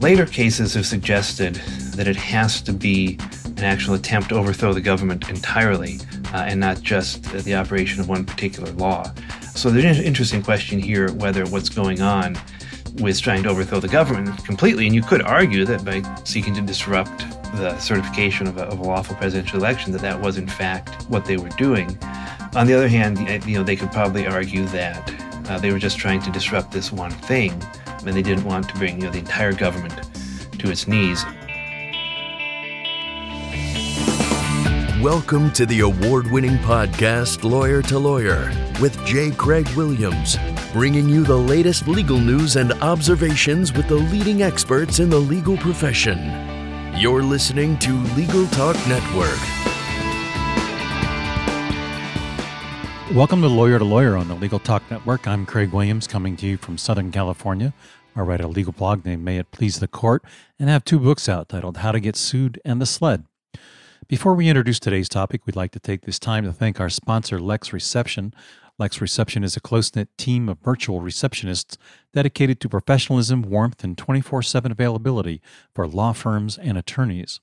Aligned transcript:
Later 0.00 0.26
cases 0.26 0.74
have 0.74 0.86
suggested 0.86 1.56
that 1.96 2.06
it 2.06 2.14
has 2.16 2.62
to 2.62 2.72
be 2.72 3.18
an 3.56 3.64
actual 3.64 3.94
attempt 3.94 4.28
to 4.28 4.36
overthrow 4.36 4.72
the 4.72 4.80
government 4.80 5.28
entirely 5.28 5.98
uh, 6.32 6.44
and 6.46 6.60
not 6.60 6.80
just 6.82 7.24
the 7.24 7.56
operation 7.56 8.00
of 8.00 8.08
one 8.08 8.24
particular 8.24 8.70
law. 8.72 9.12
So 9.56 9.70
there's 9.70 9.98
an 9.98 10.04
interesting 10.04 10.40
question 10.40 10.78
here 10.78 11.12
whether 11.14 11.44
what's 11.46 11.68
going 11.68 12.00
on 12.00 12.38
with 13.00 13.20
trying 13.20 13.42
to 13.42 13.48
overthrow 13.48 13.80
the 13.80 13.88
government 13.88 14.44
completely, 14.44 14.86
and 14.86 14.94
you 14.94 15.02
could 15.02 15.22
argue 15.22 15.64
that 15.64 15.84
by 15.84 16.02
seeking 16.24 16.54
to 16.54 16.60
disrupt 16.60 17.18
the 17.56 17.76
certification 17.78 18.46
of 18.46 18.56
a, 18.58 18.64
of 18.64 18.78
a 18.78 18.82
lawful 18.82 19.16
presidential 19.16 19.58
election, 19.58 19.90
that 19.92 20.02
that 20.02 20.20
was 20.20 20.38
in 20.38 20.46
fact 20.46 21.02
what 21.08 21.24
they 21.24 21.36
were 21.36 21.48
doing. 21.50 21.98
On 22.54 22.68
the 22.68 22.74
other 22.74 22.88
hand, 22.88 23.18
you 23.48 23.58
know, 23.58 23.64
they 23.64 23.76
could 23.76 23.90
probably 23.90 24.26
argue 24.26 24.64
that 24.66 25.12
uh, 25.48 25.58
they 25.58 25.72
were 25.72 25.78
just 25.78 25.98
trying 25.98 26.22
to 26.22 26.30
disrupt 26.30 26.70
this 26.70 26.92
one 26.92 27.10
thing, 27.10 27.60
and 28.08 28.16
they 28.16 28.22
didn't 28.22 28.44
want 28.44 28.66
to 28.66 28.74
bring 28.76 28.98
you 28.98 29.06
know, 29.06 29.12
the 29.12 29.18
entire 29.18 29.52
government 29.52 29.92
to 30.58 30.70
its 30.70 30.88
knees. 30.88 31.22
Welcome 35.02 35.52
to 35.52 35.66
the 35.66 35.80
award 35.80 36.30
winning 36.30 36.56
podcast, 36.58 37.44
Lawyer 37.44 37.82
to 37.82 37.98
Lawyer, 37.98 38.50
with 38.80 38.98
J. 39.04 39.30
Craig 39.32 39.68
Williams, 39.76 40.38
bringing 40.72 41.06
you 41.06 41.22
the 41.22 41.36
latest 41.36 41.86
legal 41.86 42.18
news 42.18 42.56
and 42.56 42.72
observations 42.82 43.74
with 43.74 43.88
the 43.88 43.96
leading 43.96 44.42
experts 44.42 45.00
in 45.00 45.10
the 45.10 45.18
legal 45.20 45.58
profession. 45.58 46.18
You're 46.96 47.22
listening 47.22 47.78
to 47.80 47.92
Legal 48.16 48.46
Talk 48.46 48.74
Network. 48.88 49.38
Welcome 53.14 53.40
to 53.40 53.48
Lawyer 53.48 53.78
to 53.78 53.84
Lawyer 53.86 54.16
on 54.16 54.28
the 54.28 54.34
Legal 54.34 54.58
Talk 54.58 54.82
Network. 54.90 55.26
I'm 55.26 55.46
Craig 55.46 55.72
Williams 55.72 56.06
coming 56.06 56.36
to 56.36 56.46
you 56.46 56.58
from 56.58 56.76
Southern 56.76 57.10
California. 57.10 57.72
I 58.18 58.22
write 58.22 58.40
a 58.40 58.48
legal 58.48 58.72
blog 58.72 59.06
named 59.06 59.24
May 59.24 59.36
It 59.36 59.52
Please 59.52 59.78
the 59.78 59.86
Court 59.86 60.24
and 60.58 60.68
have 60.68 60.84
two 60.84 60.98
books 60.98 61.28
out 61.28 61.48
titled 61.48 61.76
How 61.76 61.92
to 61.92 62.00
Get 62.00 62.16
Sued 62.16 62.60
and 62.64 62.82
The 62.82 62.86
Sled. 62.86 63.24
Before 64.08 64.34
we 64.34 64.48
introduce 64.48 64.80
today's 64.80 65.08
topic, 65.08 65.42
we'd 65.46 65.54
like 65.54 65.70
to 65.70 65.78
take 65.78 66.00
this 66.02 66.18
time 66.18 66.42
to 66.42 66.52
thank 66.52 66.80
our 66.80 66.88
sponsor, 66.88 67.38
Lex 67.38 67.72
Reception. 67.72 68.34
Lex 68.76 69.00
Reception 69.00 69.44
is 69.44 69.56
a 69.56 69.60
close 69.60 69.94
knit 69.94 70.08
team 70.18 70.48
of 70.48 70.58
virtual 70.58 71.00
receptionists 71.00 71.76
dedicated 72.12 72.58
to 72.58 72.68
professionalism, 72.68 73.42
warmth, 73.42 73.84
and 73.84 73.96
24 73.96 74.42
7 74.42 74.72
availability 74.72 75.40
for 75.72 75.86
law 75.86 76.12
firms 76.12 76.58
and 76.58 76.76
attorneys. 76.76 77.38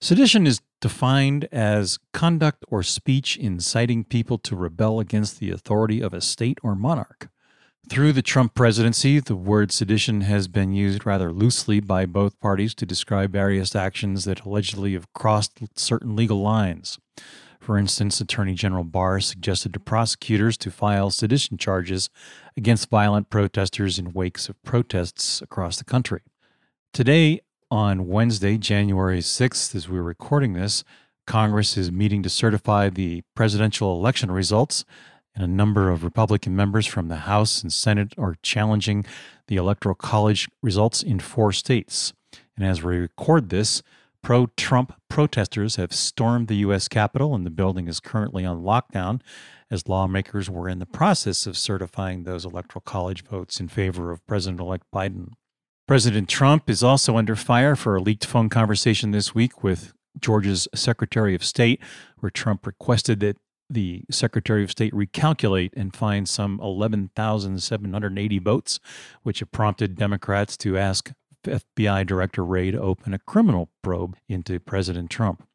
Sedition 0.00 0.46
is 0.46 0.62
defined 0.80 1.46
as 1.52 1.98
conduct 2.14 2.64
or 2.68 2.82
speech 2.82 3.36
inciting 3.36 4.04
people 4.04 4.38
to 4.38 4.56
rebel 4.56 4.98
against 4.98 5.40
the 5.40 5.50
authority 5.50 6.00
of 6.00 6.14
a 6.14 6.22
state 6.22 6.58
or 6.62 6.74
monarch. 6.74 7.29
Through 7.88 8.12
the 8.12 8.22
Trump 8.22 8.54
presidency, 8.54 9.18
the 9.18 9.34
word 9.34 9.72
sedition 9.72 10.20
has 10.20 10.46
been 10.46 10.72
used 10.72 11.04
rather 11.04 11.32
loosely 11.32 11.80
by 11.80 12.06
both 12.06 12.38
parties 12.38 12.74
to 12.76 12.86
describe 12.86 13.32
various 13.32 13.74
actions 13.74 14.24
that 14.26 14.44
allegedly 14.44 14.92
have 14.92 15.12
crossed 15.12 15.58
certain 15.76 16.14
legal 16.14 16.40
lines. 16.40 16.98
For 17.58 17.76
instance, 17.76 18.20
Attorney 18.20 18.54
General 18.54 18.84
Barr 18.84 19.18
suggested 19.18 19.74
to 19.74 19.80
prosecutors 19.80 20.56
to 20.58 20.70
file 20.70 21.10
sedition 21.10 21.58
charges 21.58 22.10
against 22.56 22.90
violent 22.90 23.28
protesters 23.28 23.98
in 23.98 24.12
wakes 24.12 24.48
of 24.48 24.62
protests 24.62 25.42
across 25.42 25.76
the 25.76 25.84
country. 25.84 26.22
Today, 26.92 27.40
on 27.70 28.08
Wednesday, 28.08 28.56
January 28.56 29.20
6th, 29.20 29.74
as 29.74 29.88
we're 29.88 30.02
recording 30.02 30.52
this, 30.52 30.84
Congress 31.26 31.76
is 31.76 31.92
meeting 31.92 32.22
to 32.22 32.30
certify 32.30 32.88
the 32.88 33.22
presidential 33.34 33.94
election 33.94 34.30
results 34.30 34.84
and 35.40 35.50
a 35.50 35.56
number 35.56 35.90
of 35.90 36.04
Republican 36.04 36.54
members 36.54 36.86
from 36.86 37.08
the 37.08 37.16
House 37.16 37.62
and 37.62 37.72
Senate 37.72 38.12
are 38.18 38.36
challenging 38.42 39.06
the 39.46 39.56
Electoral 39.56 39.94
College 39.94 40.50
results 40.62 41.02
in 41.02 41.18
four 41.18 41.50
states. 41.50 42.12
And 42.56 42.66
as 42.66 42.82
we 42.82 42.98
record 42.98 43.48
this, 43.48 43.82
pro 44.22 44.48
Trump 44.58 44.92
protesters 45.08 45.76
have 45.76 45.94
stormed 45.94 46.48
the 46.48 46.56
U.S. 46.56 46.88
Capitol, 46.88 47.34
and 47.34 47.46
the 47.46 47.50
building 47.50 47.88
is 47.88 48.00
currently 48.00 48.44
on 48.44 48.62
lockdown 48.62 49.22
as 49.70 49.88
lawmakers 49.88 50.50
were 50.50 50.68
in 50.68 50.78
the 50.78 50.84
process 50.84 51.46
of 51.46 51.56
certifying 51.56 52.24
those 52.24 52.44
Electoral 52.44 52.82
College 52.82 53.24
votes 53.24 53.60
in 53.60 53.68
favor 53.68 54.10
of 54.10 54.26
President 54.26 54.60
elect 54.60 54.84
Biden. 54.94 55.30
President 55.88 56.28
Trump 56.28 56.68
is 56.68 56.84
also 56.84 57.16
under 57.16 57.34
fire 57.34 57.74
for 57.76 57.96
a 57.96 58.02
leaked 58.02 58.26
phone 58.26 58.50
conversation 58.50 59.10
this 59.10 59.34
week 59.34 59.64
with 59.64 59.94
Georgia's 60.20 60.68
Secretary 60.74 61.34
of 61.34 61.42
State, 61.42 61.80
where 62.18 62.28
Trump 62.28 62.66
requested 62.66 63.20
that 63.20 63.38
the 63.70 64.04
Secretary 64.10 64.64
of 64.64 64.70
State 64.70 64.92
recalculate 64.92 65.70
and 65.76 65.94
find 65.94 66.28
some 66.28 66.60
11,780 66.60 68.38
votes, 68.40 68.80
which 69.22 69.38
have 69.38 69.52
prompted 69.52 69.96
Democrats 69.96 70.56
to 70.58 70.76
ask 70.76 71.12
FBI 71.44 72.06
Director 72.06 72.44
Wray 72.44 72.70
to 72.70 72.80
open 72.80 73.14
a 73.14 73.18
criminal 73.18 73.70
probe 73.82 74.16
into 74.28 74.60
President 74.60 75.10
Trump. 75.10 75.46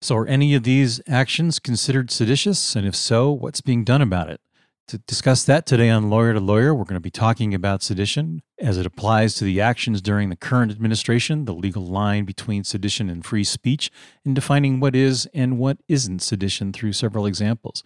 So, 0.00 0.16
are 0.16 0.26
any 0.26 0.54
of 0.54 0.62
these 0.62 1.00
actions 1.08 1.58
considered 1.58 2.10
seditious? 2.10 2.76
And 2.76 2.86
if 2.86 2.94
so, 2.94 3.30
what's 3.30 3.60
being 3.60 3.82
done 3.82 4.02
about 4.02 4.30
it? 4.30 4.40
To 4.88 4.98
discuss 4.98 5.42
that 5.46 5.66
today 5.66 5.90
on 5.90 6.10
Lawyer 6.10 6.32
to 6.32 6.38
Lawyer, 6.38 6.72
we're 6.72 6.84
going 6.84 6.94
to 6.94 7.00
be 7.00 7.10
talking 7.10 7.52
about 7.52 7.82
sedition 7.82 8.42
as 8.60 8.78
it 8.78 8.86
applies 8.86 9.34
to 9.34 9.42
the 9.42 9.60
actions 9.60 10.00
during 10.00 10.30
the 10.30 10.36
current 10.36 10.70
administration, 10.70 11.44
the 11.44 11.54
legal 11.54 11.84
line 11.84 12.24
between 12.24 12.62
sedition 12.62 13.10
and 13.10 13.26
free 13.26 13.42
speech, 13.42 13.90
and 14.24 14.36
defining 14.36 14.78
what 14.78 14.94
is 14.94 15.28
and 15.34 15.58
what 15.58 15.78
isn't 15.88 16.22
sedition 16.22 16.72
through 16.72 16.92
several 16.92 17.26
examples. 17.26 17.82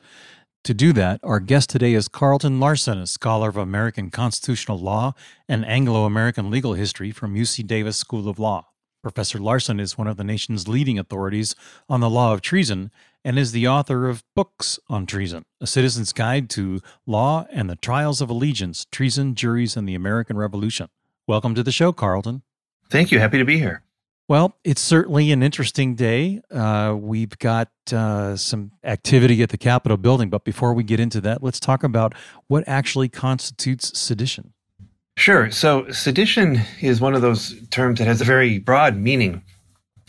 To 0.65 0.75
do 0.75 0.93
that, 0.93 1.21
our 1.23 1.41
guest 1.41 1.71
today 1.71 1.95
is 1.95 2.07
Carlton 2.07 2.61
Larson, 2.61 2.99
a 2.99 3.07
scholar 3.07 3.49
of 3.49 3.57
American 3.57 4.11
constitutional 4.11 4.79
law 4.79 5.15
and 5.49 5.65
Anglo 5.65 6.05
American 6.05 6.51
legal 6.51 6.75
history 6.75 7.13
from 7.13 7.35
UC 7.35 7.67
Davis 7.67 7.97
School 7.97 8.29
of 8.29 8.39
Law. 8.39 8.67
Professor 9.03 9.39
Larson 9.39 9.81
is 9.81 9.97
one 9.97 10.07
of 10.07 10.19
the 10.19 10.25
nation's 10.25 10.69
leading 10.69 10.99
authorities 10.99 11.55
on 11.89 12.01
the 12.01 12.11
law 12.11 12.35
of 12.35 12.43
treason 12.43 12.91
and 13.25 13.39
is 13.39 13.53
the 13.53 13.69
author 13.69 14.09
of 14.09 14.25
books 14.35 14.79
on 14.89 15.07
treason 15.07 15.45
A 15.61 15.67
Citizen's 15.67 16.13
Guide 16.13 16.49
to 16.51 16.81
Law 17.07 17.47
and 17.51 17.69
the 17.69 17.77
Trials 17.77 18.21
of 18.21 18.31
Allegiance, 18.31 18.87
Treason, 18.91 19.35
Juries, 19.35 19.77
and 19.77 19.89
the 19.89 19.95
American 19.95 20.37
Revolution. 20.37 20.89
Welcome 21.27 21.55
to 21.55 21.63
the 21.63 21.73
show, 21.73 21.93
Carlton. 21.93 22.43
Thank 22.89 23.13
you. 23.13 23.19
Happy 23.19 23.39
to 23.39 23.45
be 23.45 23.59
here. 23.59 23.83
Well, 24.29 24.57
it's 24.63 24.81
certainly 24.81 25.33
an 25.33 25.43
interesting 25.43 25.97
day. 25.97 26.41
Uh, 26.53 26.97
we've 26.97 27.37
got 27.39 27.69
uh, 27.93 28.37
some 28.37 28.71
activity 28.85 29.43
at 29.43 29.49
the 29.49 29.59
Capitol 29.59 29.97
building, 29.97 30.31
but 30.31 30.45
before 30.45 30.73
we 30.73 30.85
get 30.85 31.01
into 31.01 31.21
that, 31.23 31.43
let's 31.43 31.59
talk 31.59 31.83
about 31.83 32.15
what 32.47 32.63
actually 32.69 33.09
constitutes 33.09 33.99
sedition. 33.99 34.53
Sure. 35.17 35.51
So, 35.51 35.91
sedition 35.91 36.61
is 36.81 37.01
one 37.01 37.15
of 37.15 37.23
those 37.23 37.61
terms 37.71 37.99
that 37.99 38.07
has 38.07 38.21
a 38.21 38.25
very 38.25 38.59
broad 38.59 38.97
meaning. 38.97 39.43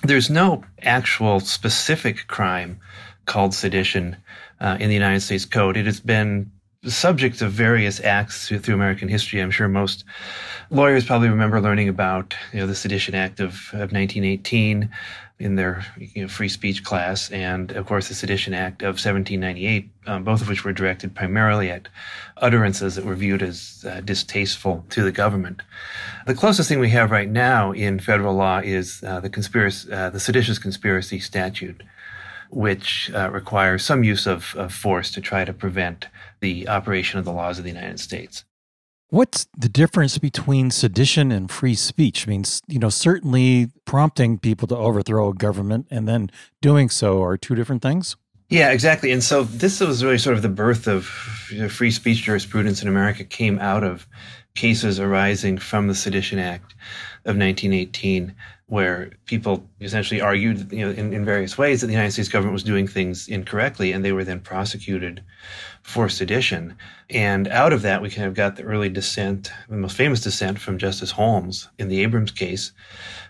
There's 0.03 0.29
no 0.29 0.63
actual 0.81 1.39
specific 1.39 2.27
crime 2.27 2.79
called 3.25 3.53
sedition 3.53 4.17
uh, 4.59 4.77
in 4.79 4.89
the 4.89 4.95
United 4.95 5.21
States 5.21 5.45
Code. 5.45 5.77
It 5.77 5.85
has 5.85 5.99
been 5.99 6.51
subject 6.85 7.41
of 7.41 7.51
various 7.51 7.99
acts 7.99 8.47
through, 8.47 8.59
through, 8.59 8.73
American 8.73 9.07
history. 9.07 9.39
I'm 9.39 9.51
sure 9.51 9.67
most 9.67 10.03
lawyers 10.71 11.05
probably 11.05 11.29
remember 11.29 11.61
learning 11.61 11.89
about 11.89 12.33
you 12.51 12.59
know, 12.59 12.67
the 12.67 12.73
Sedition 12.73 13.13
Act 13.13 13.39
of, 13.39 13.69
of 13.73 13.91
1918 13.91 14.89
in 15.41 15.55
their 15.55 15.83
you 15.97 16.21
know, 16.21 16.27
free 16.27 16.47
speech 16.47 16.83
class, 16.83 17.31
and 17.31 17.71
of 17.71 17.85
course 17.85 18.07
the 18.07 18.13
Sedition 18.13 18.53
Act 18.53 18.81
of 18.83 18.95
1798, 18.95 19.89
um, 20.07 20.23
both 20.23 20.41
of 20.41 20.47
which 20.47 20.63
were 20.63 20.71
directed 20.71 21.15
primarily 21.15 21.69
at 21.69 21.87
utterances 22.37 22.95
that 22.95 23.05
were 23.05 23.15
viewed 23.15 23.41
as 23.41 23.83
uh, 23.87 24.01
distasteful 24.01 24.85
to 24.89 25.03
the 25.03 25.11
government. 25.11 25.61
The 26.27 26.35
closest 26.35 26.69
thing 26.69 26.79
we 26.79 26.89
have 26.91 27.11
right 27.11 27.29
now 27.29 27.71
in 27.71 27.99
federal 27.99 28.35
law 28.35 28.59
is 28.59 29.03
uh, 29.03 29.19
the 29.19 29.29
conspiracy, 29.29 29.91
uh, 29.91 30.09
the 30.11 30.19
seditious 30.19 30.59
conspiracy 30.59 31.19
statute 31.19 31.83
which 32.51 33.09
uh, 33.15 33.29
requires 33.31 33.83
some 33.83 34.03
use 34.03 34.27
of, 34.27 34.53
of 34.57 34.73
force 34.73 35.09
to 35.11 35.21
try 35.21 35.45
to 35.45 35.53
prevent 35.53 36.07
the 36.41 36.67
operation 36.67 37.17
of 37.17 37.25
the 37.25 37.31
laws 37.31 37.57
of 37.57 37.63
the 37.63 37.71
United 37.71 37.99
States. 37.99 38.43
What's 39.11 39.45
the 39.57 39.67
difference 39.67 40.17
between 40.17 40.71
sedition 40.71 41.33
and 41.33 41.51
free 41.51 41.75
speech? 41.75 42.25
I 42.25 42.31
mean, 42.31 42.45
you 42.67 42.79
know, 42.79 42.87
certainly 42.87 43.69
prompting 43.83 44.37
people 44.37 44.69
to 44.69 44.77
overthrow 44.77 45.29
a 45.29 45.33
government 45.33 45.87
and 45.91 46.07
then 46.07 46.31
doing 46.61 46.89
so 46.89 47.21
are 47.21 47.35
two 47.37 47.53
different 47.53 47.81
things. 47.81 48.15
Yeah, 48.47 48.71
exactly. 48.71 49.11
And 49.11 49.21
so 49.21 49.43
this 49.43 49.81
was 49.81 50.01
really 50.01 50.17
sort 50.17 50.37
of 50.37 50.41
the 50.41 50.47
birth 50.47 50.87
of 50.87 51.03
free 51.05 51.91
speech 51.91 52.23
jurisprudence 52.23 52.81
in 52.81 52.87
America 52.87 53.25
came 53.25 53.59
out 53.59 53.83
of 53.83 54.07
cases 54.55 54.97
arising 54.97 55.57
from 55.57 55.87
the 55.87 55.95
Sedition 55.95 56.39
Act 56.39 56.73
of 57.25 57.35
1918 57.35 58.33
where 58.71 59.11
people 59.25 59.67
essentially 59.81 60.21
argued, 60.21 60.71
you 60.71 60.85
know, 60.85 60.91
in, 60.91 61.11
in 61.11 61.25
various 61.25 61.57
ways 61.57 61.81
that 61.81 61.87
the 61.87 61.93
United 61.93 62.13
States 62.13 62.29
government 62.29 62.53
was 62.53 62.63
doing 62.63 62.87
things 62.87 63.27
incorrectly, 63.27 63.91
and 63.91 64.05
they 64.05 64.13
were 64.13 64.23
then 64.23 64.39
prosecuted 64.39 65.21
for 65.81 66.07
sedition. 66.07 66.73
And 67.09 67.49
out 67.49 67.73
of 67.73 67.81
that, 67.81 68.01
we 68.01 68.09
kind 68.09 68.29
of 68.29 68.33
got 68.33 68.55
the 68.55 68.63
early 68.63 68.87
dissent, 68.87 69.51
the 69.67 69.75
most 69.75 69.97
famous 69.97 70.21
dissent 70.21 70.57
from 70.57 70.77
Justice 70.77 71.11
Holmes 71.11 71.67
in 71.79 71.89
the 71.89 72.01
Abrams 72.01 72.31
case, 72.31 72.71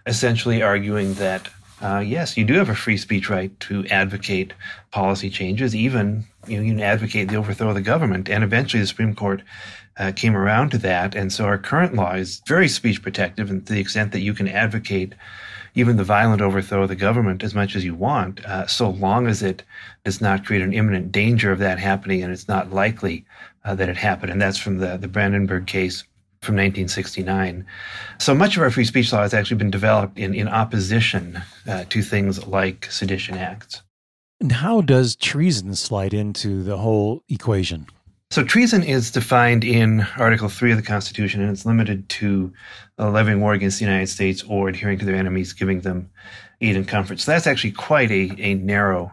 essentially 0.05 0.61
arguing 0.61 1.15
that 1.15 1.49
uh, 1.81 1.97
yes, 1.97 2.37
you 2.37 2.45
do 2.45 2.53
have 2.53 2.69
a 2.69 2.75
free 2.75 2.97
speech 2.97 3.27
right 3.27 3.59
to 3.61 3.83
advocate 3.87 4.53
policy 4.91 5.31
changes, 5.31 5.75
even 5.75 6.23
you 6.45 6.57
know, 6.57 6.63
you 6.63 6.73
can 6.73 6.81
advocate 6.81 7.29
the 7.29 7.35
overthrow 7.35 7.69
of 7.69 7.73
the 7.75 7.81
government. 7.81 8.29
And 8.29 8.43
eventually, 8.43 8.81
the 8.81 8.87
Supreme 8.87 9.15
Court 9.15 9.41
uh, 9.97 10.11
came 10.15 10.35
around 10.35 10.71
to 10.71 10.77
that. 10.79 11.15
And 11.15 11.31
so 11.31 11.45
our 11.45 11.57
current 11.57 11.95
law 11.95 12.13
is 12.13 12.41
very 12.47 12.67
speech 12.67 13.01
protective, 13.01 13.49
and 13.49 13.65
to 13.65 13.73
the 13.73 13.79
extent 13.79 14.11
that 14.11 14.21
you 14.21 14.33
can 14.33 14.47
advocate 14.47 15.13
even 15.75 15.97
the 15.97 16.03
violent 16.03 16.41
overthrow 16.41 16.83
of 16.83 16.89
the 16.89 16.95
government 16.95 17.43
as 17.43 17.55
much 17.55 17.75
as 17.75 17.85
you 17.85 17.95
want, 17.95 18.43
uh, 18.45 18.67
so 18.67 18.89
long 18.89 19.27
as 19.27 19.41
it 19.41 19.63
does 20.03 20.19
not 20.19 20.45
create 20.45 20.61
an 20.61 20.73
imminent 20.73 21.11
danger 21.11 21.51
of 21.51 21.59
that 21.59 21.79
happening 21.79 22.21
and 22.23 22.31
it's 22.31 22.47
not 22.47 22.73
likely 22.73 23.25
uh, 23.63 23.73
that 23.75 23.89
it 23.89 23.97
happened. 23.97 24.31
And 24.31 24.41
that's 24.41 24.57
from 24.57 24.79
the, 24.79 24.97
the 24.97 25.07
Brandenburg 25.07 25.67
case 25.67 26.03
from 26.41 26.55
1969. 26.55 27.65
So 28.17 28.33
much 28.33 28.57
of 28.57 28.63
our 28.63 28.71
free 28.71 28.85
speech 28.85 29.13
law 29.13 29.21
has 29.21 29.33
actually 29.33 29.57
been 29.57 29.71
developed 29.71 30.17
in, 30.17 30.33
in 30.33 30.47
opposition 30.47 31.41
uh, 31.67 31.85
to 31.89 32.01
things 32.01 32.45
like 32.47 32.87
sedition 32.91 33.37
acts. 33.37 33.81
And 34.39 34.51
how 34.51 34.81
does 34.81 35.15
treason 35.15 35.75
slide 35.75 36.15
into 36.15 36.63
the 36.63 36.77
whole 36.77 37.23
equation? 37.29 37.85
So 38.31 38.45
treason 38.45 38.81
is 38.81 39.11
defined 39.11 39.65
in 39.65 40.07
Article 40.17 40.47
3 40.47 40.71
of 40.71 40.77
the 40.77 40.83
Constitution, 40.83 41.41
and 41.41 41.51
it's 41.51 41.65
limited 41.65 42.07
to 42.07 42.53
levying 42.97 43.41
war 43.41 43.51
against 43.51 43.79
the 43.79 43.83
United 43.83 44.07
States 44.07 44.41
or 44.47 44.69
adhering 44.69 44.99
to 44.99 45.05
their 45.05 45.17
enemies, 45.17 45.51
giving 45.51 45.81
them 45.81 46.09
aid 46.61 46.77
and 46.77 46.87
comfort. 46.87 47.19
So 47.19 47.33
that's 47.33 47.45
actually 47.45 47.73
quite 47.73 48.09
a, 48.09 48.33
a 48.37 48.53
narrow 48.53 49.11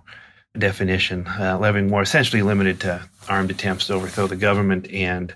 definition. 0.57 1.27
Uh, 1.27 1.59
levying 1.59 1.91
war 1.91 2.01
essentially 2.01 2.43
limited 2.43 2.79
to 2.83 3.03
armed 3.29 3.51
attempts 3.51 3.89
to 3.89 3.95
overthrow 3.95 4.29
the 4.29 4.37
government 4.37 4.89
and 4.93 5.35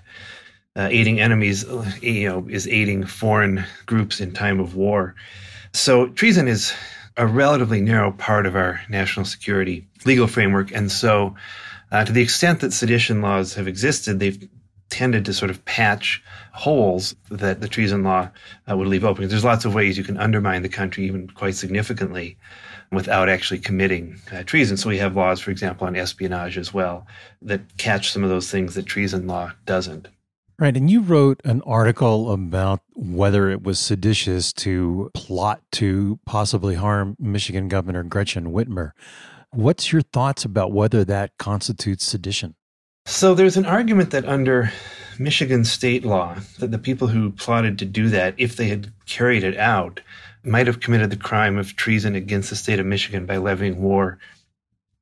uh, 0.77 0.87
aiding 0.89 1.19
enemies, 1.19 1.65
you 2.01 2.29
know, 2.29 2.47
is 2.49 2.69
aiding 2.69 3.05
foreign 3.05 3.65
groups 3.85 4.21
in 4.21 4.31
time 4.31 4.61
of 4.61 4.75
war. 4.75 5.13
So 5.73 6.07
treason 6.07 6.47
is 6.47 6.73
a 7.17 7.27
relatively 7.27 7.81
narrow 7.81 8.13
part 8.13 8.45
of 8.45 8.55
our 8.55 8.79
national 8.87 9.25
security 9.25 9.85
legal 10.05 10.27
framework, 10.27 10.71
and 10.71 10.89
so 10.89 11.35
uh, 11.93 12.03
to 12.03 12.11
the 12.11 12.21
extent 12.21 12.59
that 12.59 12.73
sedition 12.73 13.21
laws 13.21 13.53
have 13.53 13.67
existed, 13.67 14.19
they've 14.19 14.49
tended 14.89 15.25
to 15.25 15.33
sort 15.33 15.49
of 15.49 15.63
patch 15.65 16.23
holes 16.51 17.15
that 17.31 17.61
the 17.61 17.67
treason 17.67 18.03
law 18.03 18.29
uh, 18.69 18.75
would 18.75 18.87
leave 18.87 19.05
open. 19.05 19.27
There's 19.27 19.43
lots 19.43 19.63
of 19.63 19.73
ways 19.73 19.97
you 19.97 20.03
can 20.03 20.17
undermine 20.17 20.63
the 20.63 20.69
country, 20.69 21.05
even 21.05 21.27
quite 21.29 21.55
significantly, 21.55 22.37
without 22.91 23.29
actually 23.29 23.59
committing 23.59 24.19
uh, 24.31 24.43
treason. 24.43 24.75
So 24.77 24.89
we 24.89 24.97
have 24.97 25.15
laws, 25.15 25.39
for 25.39 25.51
example, 25.51 25.87
on 25.87 25.95
espionage 25.95 26.57
as 26.57 26.73
well, 26.73 27.07
that 27.41 27.77
catch 27.77 28.11
some 28.11 28.23
of 28.23 28.29
those 28.29 28.51
things 28.51 28.75
that 28.75 28.85
treason 28.85 29.25
law 29.25 29.51
doesn't. 29.65 30.09
Right. 30.59 30.77
And 30.77 30.89
you 30.89 31.01
wrote 31.01 31.41
an 31.43 31.61
article 31.63 32.31
about 32.31 32.81
whether 32.95 33.49
it 33.49 33.63
was 33.63 33.79
seditious 33.79 34.53
to 34.53 35.09
plot 35.13 35.61
to 35.73 36.19
possibly 36.25 36.75
harm 36.75 37.17
Michigan 37.19 37.67
Governor 37.67 38.03
Gretchen 38.03 38.51
Whitmer. 38.51 38.91
What's 39.53 39.91
your 39.91 40.01
thoughts 40.01 40.45
about 40.45 40.71
whether 40.71 41.05
that 41.05 41.37
constitutes 41.37 42.03
sedition? 42.03 42.55
So 43.05 43.35
there's 43.35 43.55
an 43.55 43.67
argument 43.67 44.09
that 44.09 44.25
under 44.25 44.71
Michigan 45.19 45.63
state 45.63 46.03
law, 46.03 46.37
that 46.57 46.71
the 46.71 46.79
people 46.79 47.07
who 47.07 47.29
plotted 47.29 47.77
to 47.77 47.85
do 47.85 48.09
that, 48.09 48.33
if 48.37 48.55
they 48.55 48.67
had 48.67 48.91
carried 49.05 49.43
it 49.43 49.55
out, 49.57 49.99
might 50.43 50.65
have 50.65 50.79
committed 50.79 51.11
the 51.11 51.17
crime 51.17 51.59
of 51.59 51.75
treason 51.75 52.15
against 52.15 52.49
the 52.49 52.55
state 52.55 52.79
of 52.79 52.87
Michigan 52.87 53.27
by 53.27 53.37
levying 53.37 53.79
war 53.79 54.17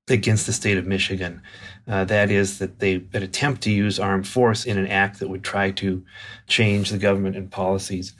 against 0.09 0.47
the 0.47 0.53
state 0.53 0.77
of 0.77 0.85
Michigan. 0.85 1.41
Uh, 1.87 2.03
that 2.03 2.29
is, 2.29 2.59
that 2.59 2.79
they 2.79 2.97
would 2.97 3.23
attempt 3.23 3.61
to 3.61 3.71
use 3.71 4.01
armed 4.01 4.27
force 4.27 4.65
in 4.65 4.77
an 4.77 4.87
act 4.87 5.19
that 5.19 5.29
would 5.29 5.45
try 5.45 5.71
to 5.71 6.03
change 6.47 6.89
the 6.89 6.97
government 6.97 7.37
and 7.37 7.49
policies 7.49 8.11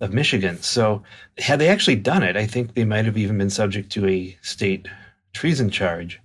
of 0.00 0.12
Michigan. 0.12 0.62
So, 0.62 1.02
had 1.38 1.58
they 1.58 1.68
actually 1.68 1.96
done 1.96 2.22
it, 2.22 2.36
I 2.36 2.46
think 2.46 2.74
they 2.74 2.84
might 2.84 3.04
have 3.04 3.16
even 3.16 3.38
been 3.38 3.50
subject 3.50 3.90
to 3.92 4.06
a 4.06 4.38
state 4.42 4.86
treason 5.32 5.70
charge. 5.70 6.20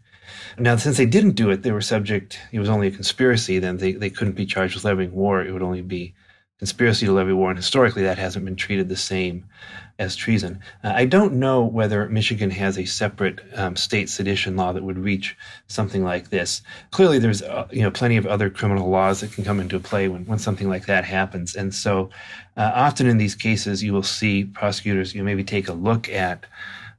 Now, 0.58 0.76
since 0.76 0.98
they 0.98 1.06
didn't 1.06 1.32
do 1.32 1.50
it, 1.50 1.64
they 1.64 1.72
were 1.72 1.82
subject, 1.82 2.40
it 2.52 2.60
was 2.60 2.70
only 2.70 2.88
a 2.88 2.92
conspiracy, 2.92 3.60
then 3.60 3.78
they, 3.78 3.94
they 3.94 4.10
couldn't 4.10 4.36
be 4.36 4.46
charged 4.46 4.76
with 4.76 4.86
levying 4.86 5.14
war. 5.14 5.42
It 5.42 5.52
would 5.52 5.62
only 5.62 5.82
be 5.82 6.16
conspiracy 6.58 7.06
to 7.06 7.14
levy 7.14 7.34
war. 7.34 7.50
And 7.50 7.58
historically, 7.58 8.04
that 8.04 8.18
hasn't 8.18 8.44
been 8.44 8.56
treated 8.56 8.90
the 8.90 8.96
same 8.96 9.46
as 10.00 10.16
treason. 10.16 10.60
Uh, 10.84 10.94
I 10.96 11.06
don't 11.06 11.34
know 11.34 11.64
whether 11.64 12.08
Michigan 12.10 12.52
has 12.52 12.78
a 12.78 12.86
separate 12.86 13.42
um, 13.56 13.76
state 13.76 14.10
sedition 14.10 14.56
law 14.56 14.72
that 14.74 14.84
would 14.84 14.98
reach 14.98 15.36
something 15.68 16.04
like 16.04 16.30
this. 16.30 16.62
Clearly, 16.92 17.20
there's 17.20 17.42
uh, 17.42 17.68
you 17.72 17.82
know 17.82 17.92
plenty 17.92 18.18
of 18.18 18.26
other 18.26 18.50
criminal 18.50 18.90
laws 18.90 19.22
that 19.22 19.32
can 19.32 19.44
come 19.44 19.60
into 19.60 19.80
play 19.80 20.08
when, 20.08 20.26
when 20.26 20.40
something 20.40 20.70
like 20.70 20.86
that 20.86 21.06
happens. 21.06 21.56
And 21.56 21.74
so, 21.74 22.10
uh, 22.56 22.72
often 22.74 23.08
in 23.08 23.18
these 23.18 23.36
cases, 23.36 23.84
you 23.84 23.94
will 23.94 24.04
see 24.04 24.44
prosecutors 24.44 25.14
you 25.14 25.22
know, 25.22 25.26
maybe 25.26 25.44
take 25.44 25.68
a 25.68 25.74
look 25.74 26.10
at 26.10 26.46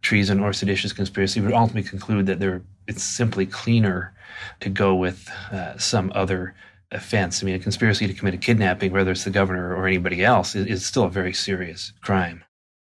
treason 0.03 0.41
or 0.41 0.53
seditious 0.53 0.93
conspiracy, 0.93 1.41
would 1.41 1.53
ultimately 1.53 1.89
conclude 1.89 2.27
that 2.27 2.41
they 2.41 2.59
it's 2.87 3.03
simply 3.03 3.47
cleaner 3.47 4.15
to 4.61 4.71
go 4.71 4.95
with 4.95 5.29
uh, 5.53 5.77
some 5.77 6.11
other 6.15 6.55
offense. 6.91 7.43
I 7.43 7.47
mean, 7.47 7.55
a 7.55 7.59
conspiracy 7.59 8.07
to 8.07 8.15
commit 8.15 8.35
a 8.35 8.39
kidnapping, 8.39 8.93
whether 8.93 9.11
it's 9.11 9.25
the 9.25 9.31
governor 9.31 9.75
or 9.75 9.87
anybody 9.87 10.25
else, 10.25 10.55
is, 10.55 10.67
is 10.67 10.87
still 10.87 11.05
a 11.05 11.11
very 11.11 11.35
serious 11.35 11.93
crime. 12.01 12.45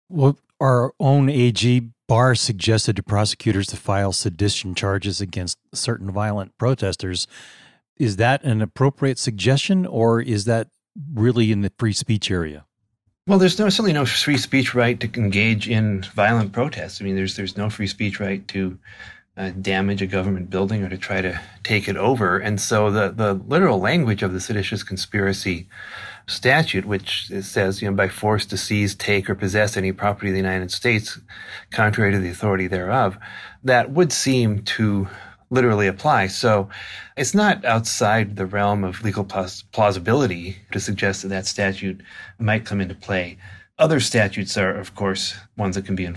Well, 0.08 0.38
our 0.60 0.92
own 0.98 1.28
AG 1.28 1.90
Barr 2.08 2.34
suggested 2.34 2.96
to 2.96 3.02
prosecutors 3.02 3.68
to 3.68 3.76
file 3.76 4.12
sedition 4.12 4.74
charges 4.74 5.20
against 5.20 5.58
certain 5.74 6.10
violent 6.10 6.56
protesters. 6.58 7.26
Is 7.96 8.16
that 8.16 8.42
an 8.44 8.62
appropriate 8.62 9.18
suggestion, 9.18 9.86
or 9.86 10.20
is 10.20 10.44
that 10.46 10.68
really 11.12 11.52
in 11.52 11.62
the 11.62 11.72
free 11.78 11.92
speech 11.92 12.30
area? 12.30 12.64
Well, 13.28 13.38
there's 13.38 13.58
no, 13.58 13.68
certainly 13.68 13.92
no 13.92 14.04
free 14.04 14.36
speech 14.36 14.74
right 14.74 14.98
to 14.98 15.20
engage 15.20 15.68
in 15.68 16.02
violent 16.14 16.52
protests. 16.52 17.00
I 17.00 17.04
mean, 17.04 17.14
there's 17.14 17.36
there's 17.36 17.56
no 17.56 17.70
free 17.70 17.86
speech 17.86 18.18
right 18.18 18.46
to 18.48 18.78
uh, 19.36 19.50
damage 19.50 20.02
a 20.02 20.08
government 20.08 20.50
building 20.50 20.82
or 20.82 20.88
to 20.88 20.98
try 20.98 21.20
to 21.20 21.40
take 21.62 21.88
it 21.88 21.96
over. 21.96 22.38
And 22.38 22.60
so 22.60 22.90
the 22.90 23.10
the 23.10 23.34
literal 23.34 23.78
language 23.78 24.24
of 24.24 24.32
the 24.32 24.40
seditious 24.40 24.82
conspiracy 24.82 25.68
statute, 26.26 26.84
which 26.84 27.30
says, 27.42 27.80
you 27.80 27.88
know, 27.88 27.96
by 27.96 28.08
force 28.08 28.44
to 28.46 28.56
seize, 28.56 28.96
take, 28.96 29.30
or 29.30 29.36
possess 29.36 29.76
any 29.76 29.92
property 29.92 30.28
of 30.28 30.32
the 30.32 30.40
United 30.40 30.72
States, 30.72 31.20
contrary 31.70 32.10
to 32.10 32.18
the 32.18 32.30
authority 32.30 32.66
thereof, 32.66 33.18
that 33.62 33.92
would 33.92 34.12
seem 34.12 34.62
to 34.62 35.06
literally 35.52 35.86
apply. 35.86 36.26
So 36.28 36.70
it's 37.16 37.34
not 37.34 37.64
outside 37.64 38.36
the 38.36 38.46
realm 38.46 38.82
of 38.84 39.04
legal 39.04 39.24
plausibility 39.24 40.56
to 40.72 40.80
suggest 40.80 41.22
that 41.22 41.28
that 41.28 41.46
statute 41.46 42.00
might 42.38 42.64
come 42.64 42.80
into 42.80 42.94
play. 42.94 43.36
Other 43.78 44.00
statutes 44.00 44.56
are, 44.56 44.74
of 44.74 44.94
course, 44.94 45.34
ones 45.58 45.76
that 45.76 45.84
can 45.84 45.94
be, 45.94 46.10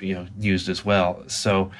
you 0.00 0.14
know, 0.14 0.26
used 0.38 0.68
as 0.68 0.84
well. 0.84 1.22
So 1.28 1.70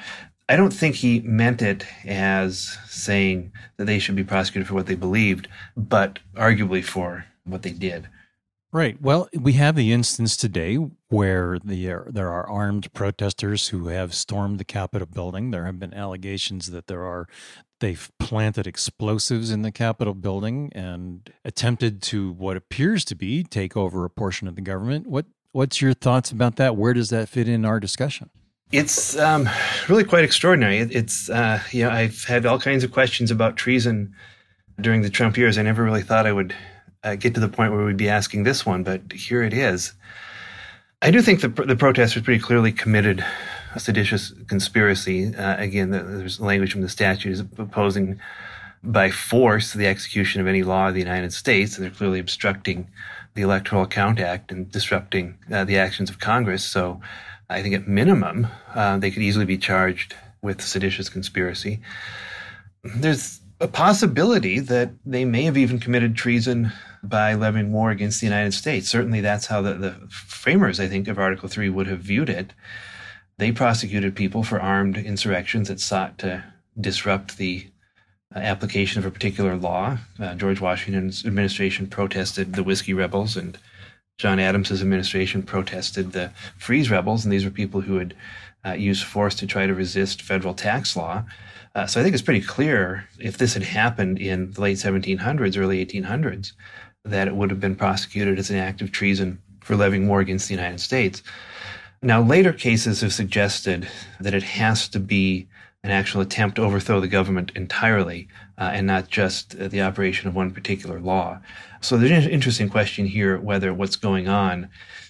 I 0.47 0.55
don't 0.55 0.71
think 0.71 0.95
he 0.95 1.19
meant 1.19 1.61
it 1.61 1.85
as 2.05 2.77
saying 2.87 3.51
that 3.75 3.85
they 3.85 3.99
should 3.99 4.15
be 4.15 4.23
prosecuted 4.23 4.67
for 4.67 4.75
what 4.75 4.85
they 4.85 4.95
believed, 4.95 5.49
but 5.75 6.19
arguably 6.35 6.83
for 6.83 7.25
what 7.43 7.63
they 7.63 7.71
did. 7.71 8.07
Right. 8.71 9.01
Well, 9.01 9.27
we 9.33 9.53
have 9.53 9.75
the 9.75 9.91
instance 9.91 10.37
today 10.37 10.77
where 11.15 11.57
the, 11.63 11.85
there 12.07 12.29
are 12.29 12.45
armed 12.49 12.91
protesters 12.91 13.69
who 13.69 13.87
have 13.87 14.13
stormed 14.13 14.59
the 14.59 14.65
Capitol 14.65 15.07
building. 15.07 15.51
There 15.51 15.65
have 15.65 15.79
been 15.79 15.93
allegations 15.93 16.71
that 16.71 16.87
there 16.87 17.03
are 17.03 17.27
they've 17.79 18.11
planted 18.19 18.67
explosives 18.67 19.49
in 19.49 19.61
the 19.61 19.71
Capitol 19.71 20.13
building 20.13 20.71
and 20.75 21.31
attempted 21.45 22.01
to 22.01 22.33
what 22.33 22.57
appears 22.57 23.05
to 23.05 23.15
be 23.15 23.43
take 23.43 23.77
over 23.77 24.03
a 24.03 24.09
portion 24.09 24.49
of 24.49 24.55
the 24.55 24.61
government. 24.61 25.07
What 25.07 25.25
what's 25.53 25.81
your 25.81 25.93
thoughts 25.93 26.31
about 26.31 26.57
that? 26.57 26.75
Where 26.75 26.93
does 26.93 27.11
that 27.11 27.29
fit 27.29 27.47
in 27.47 27.63
our 27.63 27.79
discussion? 27.79 28.29
It's 28.73 29.17
um, 29.17 29.47
really 29.87 30.03
quite 30.03 30.25
extraordinary. 30.25 30.79
It, 30.79 30.93
it's 30.93 31.29
uh, 31.29 31.61
you 31.71 31.83
know 31.83 31.91
I've 31.91 32.25
had 32.25 32.45
all 32.45 32.59
kinds 32.59 32.83
of 32.83 32.91
questions 32.91 33.31
about 33.31 33.55
treason 33.55 34.13
during 34.81 35.01
the 35.01 35.09
Trump 35.09 35.37
years. 35.37 35.57
I 35.57 35.61
never 35.61 35.81
really 35.81 36.03
thought 36.03 36.27
I 36.27 36.33
would 36.33 36.53
uh, 37.05 37.15
get 37.15 37.33
to 37.35 37.39
the 37.39 37.47
point 37.47 37.71
where 37.71 37.85
we'd 37.85 37.95
be 37.95 38.09
asking 38.09 38.43
this 38.43 38.65
one, 38.65 38.83
but 38.83 39.13
here 39.13 39.43
it 39.43 39.53
is. 39.53 39.93
I 41.01 41.11
do 41.11 41.21
think 41.21 41.41
the, 41.41 41.49
the 41.49 41.75
protesters 41.75 42.23
pretty 42.23 42.41
clearly 42.41 42.71
committed 42.71 43.23
a 43.73 43.79
seditious 43.79 44.33
conspiracy. 44.47 45.35
Uh, 45.35 45.57
again, 45.57 45.91
there's 45.91 46.39
language 46.39 46.71
from 46.71 46.81
the 46.81 46.89
statute 46.89 47.39
opposing 47.57 48.19
by 48.81 49.09
force 49.09 49.73
the 49.73 49.87
execution 49.87 50.41
of 50.41 50.47
any 50.47 50.63
law 50.63 50.87
of 50.87 50.93
the 50.93 50.99
United 50.99 51.33
States, 51.33 51.75
and 51.75 51.83
they're 51.83 51.91
clearly 51.91 52.19
obstructing 52.19 52.87
the 53.33 53.41
Electoral 53.41 53.85
Count 53.85 54.19
Act 54.19 54.51
and 54.51 54.71
disrupting 54.71 55.37
uh, 55.51 55.65
the 55.65 55.77
actions 55.77 56.09
of 56.09 56.19
Congress. 56.19 56.63
So 56.63 57.01
I 57.49 57.61
think 57.61 57.75
at 57.75 57.87
minimum, 57.87 58.47
uh, 58.73 58.97
they 58.97 59.11
could 59.11 59.23
easily 59.23 59.45
be 59.45 59.57
charged 59.57 60.15
with 60.41 60.61
seditious 60.61 61.09
conspiracy. 61.09 61.81
There's 62.83 63.41
a 63.59 63.67
possibility 63.67 64.59
that 64.59 64.91
they 65.05 65.25
may 65.25 65.43
have 65.43 65.57
even 65.57 65.79
committed 65.79 66.15
treason 66.15 66.71
by 67.01 67.33
levying 67.35 67.71
war 67.71 67.91
against 67.91 68.19
the 68.19 68.27
United 68.27 68.53
States. 68.53 68.89
Certainly, 68.89 69.21
that's 69.21 69.45
how 69.45 69.61
the, 69.61 69.73
the 69.73 69.91
framers, 70.09 70.79
I 70.79 70.87
think, 70.87 71.07
of 71.07 71.19
Article 71.19 71.47
3 71.47 71.69
would 71.69 71.87
have 71.87 71.99
viewed 71.99 72.29
it. 72.29 72.53
They 73.37 73.51
prosecuted 73.51 74.15
people 74.15 74.43
for 74.43 74.61
armed 74.61 74.97
insurrections 74.97 75.67
that 75.67 75.79
sought 75.79 76.17
to 76.19 76.43
disrupt 76.79 77.37
the 77.37 77.67
uh, 78.35 78.39
application 78.39 78.99
of 78.99 79.05
a 79.05 79.11
particular 79.11 79.55
law. 79.55 79.97
Uh, 80.19 80.35
George 80.35 80.59
Washington's 80.59 81.25
administration 81.25 81.87
protested 81.87 82.53
the 82.53 82.63
Whiskey 82.63 82.93
Rebels, 82.93 83.37
and 83.37 83.57
John 84.17 84.39
Adams's 84.39 84.81
administration 84.81 85.43
protested 85.43 86.11
the 86.11 86.31
Fries 86.57 86.89
Rebels. 86.89 87.23
And 87.23 87.31
these 87.31 87.45
were 87.45 87.51
people 87.51 87.81
who 87.81 87.97
had 87.97 88.15
uh, 88.65 88.73
used 88.73 89.03
force 89.03 89.35
to 89.35 89.47
try 89.47 89.67
to 89.67 89.73
resist 89.73 90.21
federal 90.21 90.53
tax 90.53 90.95
law. 90.95 91.23
Uh, 91.75 91.85
so 91.85 91.99
I 91.99 92.03
think 92.03 92.13
it's 92.13 92.23
pretty 92.23 92.41
clear 92.41 93.07
if 93.19 93.37
this 93.37 93.53
had 93.53 93.63
happened 93.63 94.17
in 94.17 94.51
the 94.51 94.61
late 94.61 94.77
1700s, 94.77 95.57
early 95.57 95.85
1800s, 95.85 96.53
that 97.03 97.27
it 97.27 97.35
would 97.35 97.51
have 97.51 97.59
been 97.59 97.75
prosecuted 97.75 98.39
as 98.39 98.49
an 98.49 98.55
act 98.55 98.81
of 98.81 98.93
treason 98.93 99.41
for 99.59 99.75
levying 99.75 100.07
war 100.07 100.21
against 100.21 100.47
the 100.47 100.55
United 100.55 100.79
States. 100.79 101.21
Now, 102.01 102.21
later 102.21 102.53
cases 102.53 103.01
have 103.01 103.13
suggested 103.13 103.89
that 104.21 104.33
it 104.33 104.43
has 104.43 104.87
to 104.89 104.99
be 104.99 105.47
an 105.83 105.91
actual 105.91 106.21
attempt 106.21 106.55
to 106.55 106.63
overthrow 106.63 106.99
the 106.99 107.07
government 107.07 107.51
entirely 107.55 108.27
uh, 108.57 108.71
and 108.73 108.87
not 108.87 109.09
just 109.09 109.55
uh, 109.59 109.67
the 109.67 109.81
operation 109.81 110.27
of 110.27 110.35
one 110.35 110.51
particular 110.51 110.99
law. 110.99 111.39
So 111.81 111.97
there's 111.97 112.25
an 112.25 112.31
interesting 112.31 112.69
question 112.69 113.05
here 113.05 113.37
whether 113.37 113.73
what's 113.73 113.97
going 113.97 114.27
on 114.27 114.69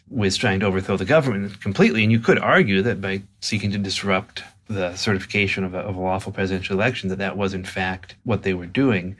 with 0.09 0.37
trying 0.37 0.59
to 0.61 0.65
overthrow 0.65 0.97
the 0.97 1.05
government 1.05 1.61
completely, 1.61 2.03
and 2.03 2.11
you 2.11 2.19
could 2.19 2.39
argue 2.39 2.81
that 2.81 3.01
by 3.01 3.21
seeking 3.39 3.71
to 3.71 3.77
disrupt 3.77 4.43
the 4.67 4.95
certification 4.95 5.63
of 5.63 5.73
a, 5.73 5.79
of 5.79 5.95
a 5.95 5.99
lawful 5.99 6.31
presidential 6.31 6.75
election, 6.75 7.09
that 7.09 7.19
that 7.19 7.37
was 7.37 7.53
in 7.53 7.63
fact 7.63 8.15
what 8.23 8.43
they 8.43 8.53
were 8.53 8.65
doing. 8.65 9.15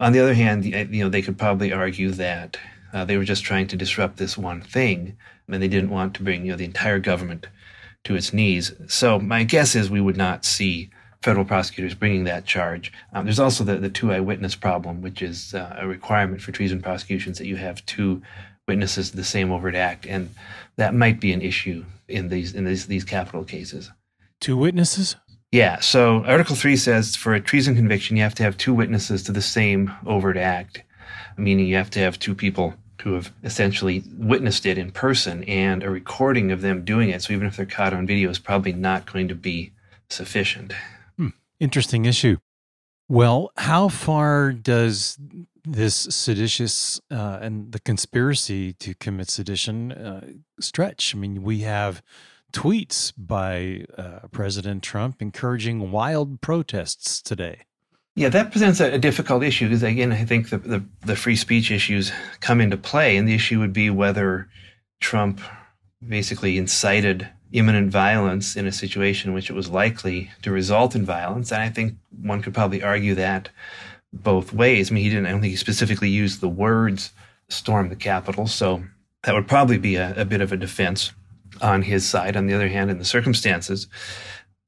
On 0.00 0.12
the 0.12 0.20
other 0.20 0.34
hand, 0.34 0.64
you 0.64 1.04
know, 1.04 1.08
they 1.08 1.22
could 1.22 1.38
probably 1.38 1.72
argue 1.72 2.10
that 2.12 2.56
uh, 2.92 3.04
they 3.04 3.16
were 3.16 3.24
just 3.24 3.44
trying 3.44 3.66
to 3.68 3.76
disrupt 3.76 4.16
this 4.16 4.38
one 4.38 4.60
thing, 4.60 5.16
and 5.48 5.62
they 5.62 5.68
didn't 5.68 5.90
want 5.90 6.14
to 6.14 6.22
bring 6.22 6.44
you 6.44 6.52
know 6.52 6.56
the 6.56 6.64
entire 6.64 6.98
government 6.98 7.46
to 8.04 8.14
its 8.14 8.32
knees. 8.32 8.72
So 8.86 9.18
my 9.18 9.44
guess 9.44 9.74
is 9.74 9.90
we 9.90 10.00
would 10.00 10.16
not 10.16 10.44
see 10.44 10.90
federal 11.22 11.44
prosecutors 11.44 11.94
bringing 11.94 12.24
that 12.24 12.44
charge. 12.44 12.92
Um, 13.14 13.24
there's 13.24 13.40
also 13.40 13.64
the, 13.64 13.76
the 13.76 13.88
two 13.88 14.12
eyewitness 14.12 14.54
problem, 14.54 15.00
which 15.00 15.22
is 15.22 15.54
uh, 15.54 15.76
a 15.78 15.88
requirement 15.88 16.42
for 16.42 16.52
treason 16.52 16.82
prosecutions 16.82 17.38
that 17.38 17.46
you 17.46 17.56
have 17.56 17.84
two 17.86 18.22
witnesses 18.68 19.10
to 19.10 19.16
the 19.16 19.24
same 19.24 19.50
overt 19.50 19.74
act, 19.74 20.06
and 20.06 20.30
that 20.76 20.94
might 20.94 21.20
be 21.20 21.32
an 21.32 21.42
issue 21.42 21.84
in 22.08 22.28
these 22.28 22.54
in 22.54 22.64
these 22.64 22.86
these 22.86 23.04
capital 23.04 23.44
cases. 23.44 23.90
Two 24.44 24.58
witnesses. 24.58 25.16
Yeah. 25.52 25.80
So 25.80 26.22
Article 26.26 26.54
Three 26.54 26.76
says 26.76 27.16
for 27.16 27.32
a 27.32 27.40
treason 27.40 27.74
conviction, 27.74 28.14
you 28.14 28.22
have 28.24 28.34
to 28.34 28.42
have 28.42 28.58
two 28.58 28.74
witnesses 28.74 29.22
to 29.22 29.32
the 29.32 29.40
same 29.40 29.90
overt 30.04 30.36
act, 30.36 30.82
meaning 31.38 31.66
you 31.66 31.76
have 31.76 31.88
to 31.92 32.00
have 32.00 32.18
two 32.18 32.34
people 32.34 32.74
who 33.00 33.14
have 33.14 33.32
essentially 33.42 34.04
witnessed 34.18 34.66
it 34.66 34.76
in 34.76 34.90
person, 34.90 35.44
and 35.44 35.82
a 35.82 35.88
recording 35.88 36.52
of 36.52 36.60
them 36.60 36.84
doing 36.84 37.08
it. 37.08 37.22
So 37.22 37.32
even 37.32 37.46
if 37.46 37.56
they're 37.56 37.64
caught 37.64 37.94
on 37.94 38.06
video, 38.06 38.28
is 38.28 38.38
probably 38.38 38.74
not 38.74 39.10
going 39.10 39.28
to 39.28 39.34
be 39.34 39.72
sufficient. 40.10 40.74
Hmm. 41.16 41.28
Interesting 41.58 42.04
issue. 42.04 42.36
Well, 43.08 43.50
how 43.56 43.88
far 43.88 44.52
does 44.52 45.18
this 45.66 45.94
seditious 46.10 47.00
uh, 47.10 47.38
and 47.40 47.72
the 47.72 47.80
conspiracy 47.80 48.74
to 48.74 48.94
commit 48.94 49.30
sedition 49.30 49.92
uh, 49.92 50.26
stretch. 50.60 51.14
I 51.14 51.18
mean, 51.18 51.42
we 51.42 51.60
have 51.60 52.02
tweets 52.54 53.12
by 53.18 53.84
uh, 53.98 54.28
President 54.30 54.82
Trump 54.82 55.20
encouraging 55.20 55.90
wild 55.90 56.40
protests 56.40 57.20
today. 57.20 57.62
Yeah, 58.16 58.28
that 58.28 58.52
presents 58.52 58.80
a, 58.80 58.92
a 58.92 58.98
difficult 58.98 59.42
issue 59.42 59.66
because, 59.66 59.82
again, 59.82 60.12
I 60.12 60.24
think 60.24 60.50
the, 60.50 60.58
the, 60.58 60.84
the 61.04 61.16
free 61.16 61.34
speech 61.34 61.72
issues 61.72 62.12
come 62.40 62.60
into 62.60 62.76
play, 62.76 63.16
and 63.16 63.26
the 63.28 63.34
issue 63.34 63.58
would 63.58 63.72
be 63.72 63.90
whether 63.90 64.48
Trump 65.00 65.40
basically 66.06 66.56
incited 66.56 67.28
imminent 67.50 67.90
violence 67.90 68.56
in 68.56 68.66
a 68.66 68.72
situation 68.72 69.30
in 69.30 69.34
which 69.34 69.50
it 69.50 69.54
was 69.54 69.68
likely 69.68 70.30
to 70.42 70.52
result 70.52 70.94
in 70.94 71.04
violence. 71.04 71.50
And 71.50 71.62
I 71.62 71.70
think 71.70 71.94
one 72.22 72.40
could 72.40 72.54
probably 72.54 72.82
argue 72.82 73.14
that 73.16 73.48
both 74.12 74.52
ways. 74.52 74.90
I 74.90 74.94
mean, 74.94 75.04
he 75.04 75.10
didn't, 75.10 75.26
I 75.26 75.30
don't 75.32 75.40
think 75.40 75.50
he 75.50 75.56
specifically 75.56 76.08
used 76.08 76.40
the 76.40 76.48
words 76.48 77.12
storm 77.48 77.88
the 77.88 77.96
Capitol. 77.96 78.46
So 78.46 78.84
that 79.24 79.34
would 79.34 79.48
probably 79.48 79.78
be 79.78 79.96
a, 79.96 80.14
a 80.20 80.24
bit 80.24 80.40
of 80.40 80.52
a 80.52 80.56
defense 80.56 81.12
on 81.60 81.82
his 81.82 82.06
side. 82.06 82.36
On 82.36 82.46
the 82.46 82.54
other 82.54 82.68
hand, 82.68 82.90
in 82.90 82.98
the 82.98 83.04
circumstances, 83.04 83.86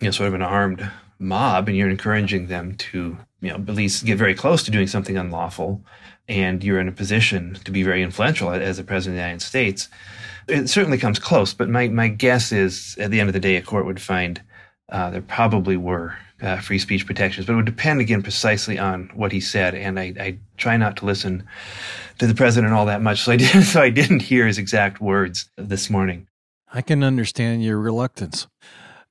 you 0.01 0.07
know, 0.07 0.11
sort 0.11 0.29
of 0.29 0.35
an 0.35 0.43
armed 0.43 0.91
mob 1.19 1.69
and 1.69 1.77
you're 1.77 1.89
encouraging 1.89 2.49
them 2.49 2.75
to, 2.77 3.17
you 3.41 3.49
know, 3.49 3.57
at 3.57 3.69
least 3.69 4.05
get 4.05 4.19
very 4.19 4.35
close 4.35 4.63
to 4.65 4.71
doing 4.71 4.87
something 4.87 5.17
unlawful 5.17 5.83
and 6.29 6.63
you're 6.65 6.81
in 6.81 6.89
a 6.89 6.93
position 6.93 7.55
to 7.65 7.71
be 7.71 7.83
very 7.83 8.03
influential 8.03 8.51
as 8.51 8.79
a 8.79 8.85
president 8.85 9.15
of 9.15 9.17
the 9.17 9.23
United 9.23 9.43
States. 9.43 9.89
It 10.49 10.69
certainly 10.69 10.99
comes 10.99 11.19
close, 11.19 11.55
but 11.55 11.69
my, 11.69 11.89
my 11.89 12.09
guess 12.09 12.53
is 12.53 12.97
at 12.99 13.11
the 13.11 13.21
end 13.21 13.29
of 13.29 13.33
the 13.33 13.41
day, 13.41 13.57
a 13.57 13.63
court 13.63 13.87
would 13.87 14.01
find 14.01 14.41
uh, 14.89 15.11
there 15.11 15.23
probably 15.23 15.77
were 15.77 16.17
uh, 16.43 16.59
free 16.59 16.79
speech 16.79 17.07
protections, 17.07 17.47
but 17.47 17.55
it 17.55 17.57
would 17.57 17.67
depend 17.67 18.01
again 18.01 18.23
precisely 18.23 18.79
on 18.79 19.11
what 19.15 19.33
he 19.33 19.41
said. 19.41 19.75
And 19.75 19.99
I, 19.99 20.15
I, 20.21 20.39
try 20.57 20.77
not 20.77 20.97
to 20.99 21.05
listen 21.05 21.47
to 22.19 22.27
the 22.27 22.35
president 22.35 22.73
all 22.73 22.87
that 22.87 23.03
much, 23.03 23.23
so 23.23 23.33
I 23.33 23.37
did, 23.37 23.65
so 23.65 23.81
I 23.81 23.91
didn't 23.91 24.23
hear 24.23 24.47
his 24.47 24.59
exact 24.59 25.01
words 25.01 25.49
this 25.57 25.91
morning. 25.91 26.27
I 26.73 26.83
can 26.83 27.03
understand 27.03 27.65
your 27.65 27.79
reluctance. 27.79 28.47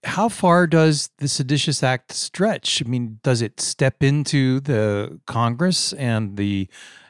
How 0.03 0.29
far 0.29 0.67
does 0.67 1.09
the 1.17 1.27
Seditious 1.27 1.81
Act 1.81 2.12
stretch? 2.12 2.83
I 2.85 2.88
mean, 2.88 3.19
does 3.24 3.41
it 3.41 3.59
step 3.59 4.03
into 4.03 4.59
the 4.59 5.19
Congress 5.25 5.93
and 5.93 6.38
the 6.38 6.67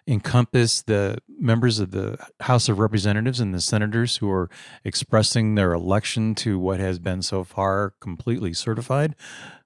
encompass 0.07 0.81
the 0.83 1.17
members 1.39 1.79
of 1.79 1.91
the 1.91 2.17
House 2.41 2.69
of 2.69 2.79
Representatives 2.79 3.39
and 3.39 3.53
the 3.53 3.61
senators 3.61 4.17
who 4.17 4.29
are 4.31 4.49
expressing 4.83 5.55
their 5.55 5.73
election 5.73 6.35
to 6.35 6.59
what 6.59 6.79
has 6.79 6.99
been 6.99 7.21
so 7.21 7.43
far 7.43 7.93
completely 7.99 8.53
certified? 8.53 9.15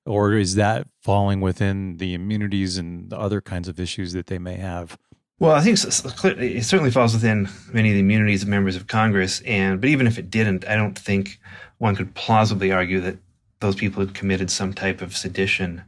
Or 0.06 0.34
is 0.34 0.56
that 0.56 0.88
falling 1.02 1.42
within 1.42 1.98
the 1.98 2.14
immunities 2.14 2.78
and 2.78 3.10
the 3.10 3.20
other 3.20 3.42
kinds 3.42 3.68
of 3.68 3.80
issues 3.80 4.14
that 4.14 4.28
they 4.28 4.40
may 4.40 4.56
have? 4.56 4.98
Well, 5.40 5.54
I 5.56 5.62
think 5.62 5.78
it 5.78 6.64
certainly 6.66 6.92
falls 6.92 7.14
within 7.14 7.48
many 7.72 7.90
of 7.90 7.94
the 7.94 8.02
immunities 8.02 8.44
of 8.44 8.50
members 8.50 8.76
of 8.76 8.88
Congress. 8.88 9.40
And 9.42 9.80
but 9.80 9.90
even 9.90 10.06
if 10.06 10.20
it 10.20 10.30
didn't, 10.30 10.68
I 10.68 10.76
don't 10.76 11.00
think 11.00 11.40
one 11.78 11.96
could 11.96 12.14
plausibly 12.14 12.74
argue 12.74 13.00
that 13.00 13.18
those 13.62 13.76
people 13.76 14.06
had 14.06 14.14
committed 14.14 14.52
some 14.52 14.74
type 14.74 15.02
of 15.02 15.16
sedition 15.16 15.84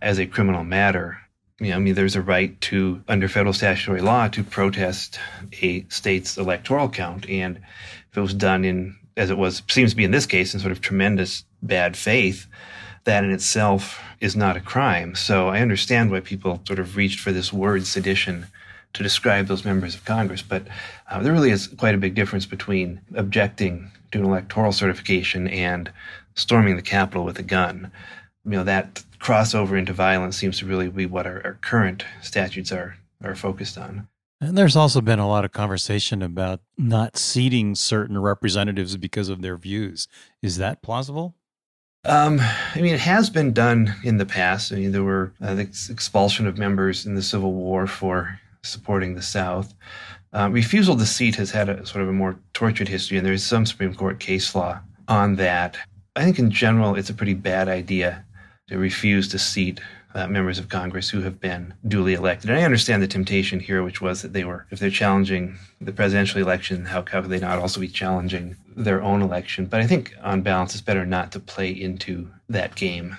as 0.00 0.18
a 0.18 0.26
criminal 0.26 0.64
matter. 0.64 1.18
You 1.60 1.70
know, 1.70 1.76
I 1.76 1.78
mean, 1.78 1.94
there's 1.94 2.16
a 2.16 2.22
right 2.22 2.58
to, 2.62 3.02
under 3.06 3.28
federal 3.28 3.52
statutory 3.52 4.00
law, 4.00 4.28
to 4.28 4.42
protest 4.42 5.18
a 5.62 5.84
state's 5.88 6.38
electoral 6.38 6.88
count. 6.88 7.28
And 7.28 7.58
if 8.10 8.16
it 8.16 8.20
was 8.20 8.34
done 8.34 8.64
in, 8.64 8.96
as 9.16 9.28
it 9.28 9.38
was, 9.38 9.62
seems 9.68 9.90
to 9.90 9.96
be 9.96 10.04
in 10.04 10.10
this 10.10 10.26
case, 10.26 10.54
in 10.54 10.60
sort 10.60 10.72
of 10.72 10.80
tremendous 10.80 11.44
bad 11.62 11.98
faith, 11.98 12.46
that 13.04 13.24
in 13.24 13.30
itself 13.30 14.02
is 14.20 14.36
not 14.36 14.56
a 14.56 14.60
crime. 14.60 15.14
So 15.14 15.48
I 15.48 15.60
understand 15.60 16.10
why 16.10 16.20
people 16.20 16.62
sort 16.66 16.78
of 16.78 16.96
reached 16.96 17.20
for 17.20 17.32
this 17.32 17.52
word 17.52 17.86
sedition 17.86 18.46
to 18.96 19.02
describe 19.02 19.46
those 19.46 19.64
members 19.64 19.94
of 19.94 20.04
Congress. 20.04 20.42
But 20.42 20.66
uh, 21.10 21.22
there 21.22 21.32
really 21.32 21.50
is 21.50 21.68
quite 21.68 21.94
a 21.94 21.98
big 21.98 22.14
difference 22.14 22.46
between 22.46 23.00
objecting 23.14 23.90
to 24.12 24.18
an 24.18 24.24
electoral 24.24 24.72
certification 24.72 25.48
and 25.48 25.90
storming 26.34 26.76
the 26.76 26.82
Capitol 26.82 27.24
with 27.24 27.38
a 27.38 27.42
gun. 27.42 27.90
You 28.44 28.52
know, 28.52 28.64
that 28.64 29.02
crossover 29.18 29.78
into 29.78 29.92
violence 29.92 30.36
seems 30.36 30.58
to 30.58 30.66
really 30.66 30.88
be 30.88 31.06
what 31.06 31.26
our, 31.26 31.40
our 31.44 31.58
current 31.62 32.04
statutes 32.22 32.72
are 32.72 32.96
are 33.24 33.34
focused 33.34 33.78
on. 33.78 34.08
And 34.40 34.56
there's 34.56 34.76
also 34.76 35.00
been 35.00 35.18
a 35.18 35.28
lot 35.28 35.46
of 35.46 35.52
conversation 35.52 36.20
about 36.22 36.60
not 36.76 37.16
seating 37.16 37.74
certain 37.74 38.18
representatives 38.18 38.96
because 38.98 39.30
of 39.30 39.40
their 39.40 39.56
views. 39.56 40.08
Is 40.42 40.58
that 40.58 40.82
plausible? 40.82 41.34
Um, 42.04 42.38
I 42.40 42.80
mean, 42.80 42.94
it 42.94 43.00
has 43.00 43.30
been 43.30 43.52
done 43.52 43.94
in 44.04 44.18
the 44.18 44.26
past. 44.26 44.72
I 44.72 44.76
mean, 44.76 44.92
there 44.92 45.02
were 45.02 45.32
uh, 45.40 45.54
the 45.54 45.62
expulsion 45.62 46.46
of 46.46 46.58
members 46.58 47.06
in 47.06 47.14
the 47.14 47.22
Civil 47.22 47.52
War 47.52 47.86
for 47.86 48.38
supporting 48.66 49.14
the 49.14 49.22
South. 49.22 49.74
Uh, 50.32 50.48
refusal 50.50 50.96
to 50.96 51.06
seat 51.06 51.36
has 51.36 51.50
had 51.50 51.68
a 51.68 51.86
sort 51.86 52.02
of 52.02 52.08
a 52.08 52.12
more 52.12 52.38
tortured 52.52 52.88
history, 52.88 53.16
and 53.16 53.26
there's 53.26 53.44
some 53.44 53.64
Supreme 53.64 53.94
Court 53.94 54.18
case 54.18 54.54
law 54.54 54.80
on 55.08 55.36
that. 55.36 55.76
I 56.14 56.24
think 56.24 56.38
in 56.38 56.50
general, 56.50 56.94
it's 56.94 57.10
a 57.10 57.14
pretty 57.14 57.34
bad 57.34 57.68
idea 57.68 58.24
to 58.68 58.78
refuse 58.78 59.28
to 59.28 59.38
seat 59.38 59.80
uh, 60.14 60.26
members 60.26 60.58
of 60.58 60.68
Congress 60.68 61.10
who 61.10 61.20
have 61.20 61.38
been 61.40 61.74
duly 61.86 62.14
elected. 62.14 62.48
And 62.48 62.58
I 62.58 62.64
understand 62.64 63.02
the 63.02 63.06
temptation 63.06 63.60
here, 63.60 63.82
which 63.82 64.00
was 64.00 64.22
that 64.22 64.32
they 64.32 64.44
were, 64.44 64.66
if 64.70 64.78
they're 64.78 64.90
challenging 64.90 65.58
the 65.80 65.92
presidential 65.92 66.40
election, 66.40 66.86
how, 66.86 67.04
how 67.10 67.20
could 67.20 67.30
they 67.30 67.38
not 67.38 67.58
also 67.58 67.80
be 67.80 67.88
challenging 67.88 68.56
their 68.74 69.02
own 69.02 69.20
election? 69.20 69.66
But 69.66 69.80
I 69.82 69.86
think 69.86 70.14
on 70.22 70.40
balance, 70.40 70.74
it's 70.74 70.80
better 70.80 71.04
not 71.04 71.32
to 71.32 71.40
play 71.40 71.70
into 71.70 72.30
that 72.48 72.74
game. 72.74 73.18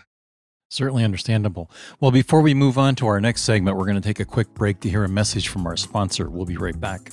Certainly 0.70 1.06
understandable. 1.06 1.72
Well, 2.02 2.12
before 2.12 2.42
we 2.42 2.54
move 2.54 2.78
on 2.78 2.96
to 2.96 3.08
our 3.08 3.22
next 3.22 3.44
segment, 3.44 3.78
we're 3.78 3.86
going 3.86 4.02
to 4.02 4.02
take 4.02 4.20
a 4.20 4.26
quick 4.26 4.54
break 4.54 4.82
to 4.82 4.90
hear 4.90 5.06
a 5.06 5.10
message 5.10 5.48
from 5.48 5.66
our 5.66 5.78
sponsor. 5.78 6.30
We'll 6.30 6.46
be 6.46 6.58
right 6.58 6.78
back. 6.78 7.12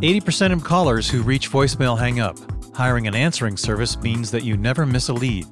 80% 0.00 0.52
of 0.52 0.64
callers 0.64 1.10
who 1.10 1.22
reach 1.22 1.50
voicemail 1.50 1.98
hang 1.98 2.20
up. 2.20 2.38
Hiring 2.74 3.06
an 3.06 3.14
answering 3.14 3.56
service 3.56 3.98
means 3.98 4.30
that 4.30 4.44
you 4.44 4.56
never 4.56 4.86
miss 4.86 5.08
a 5.08 5.12
lead. 5.12 5.46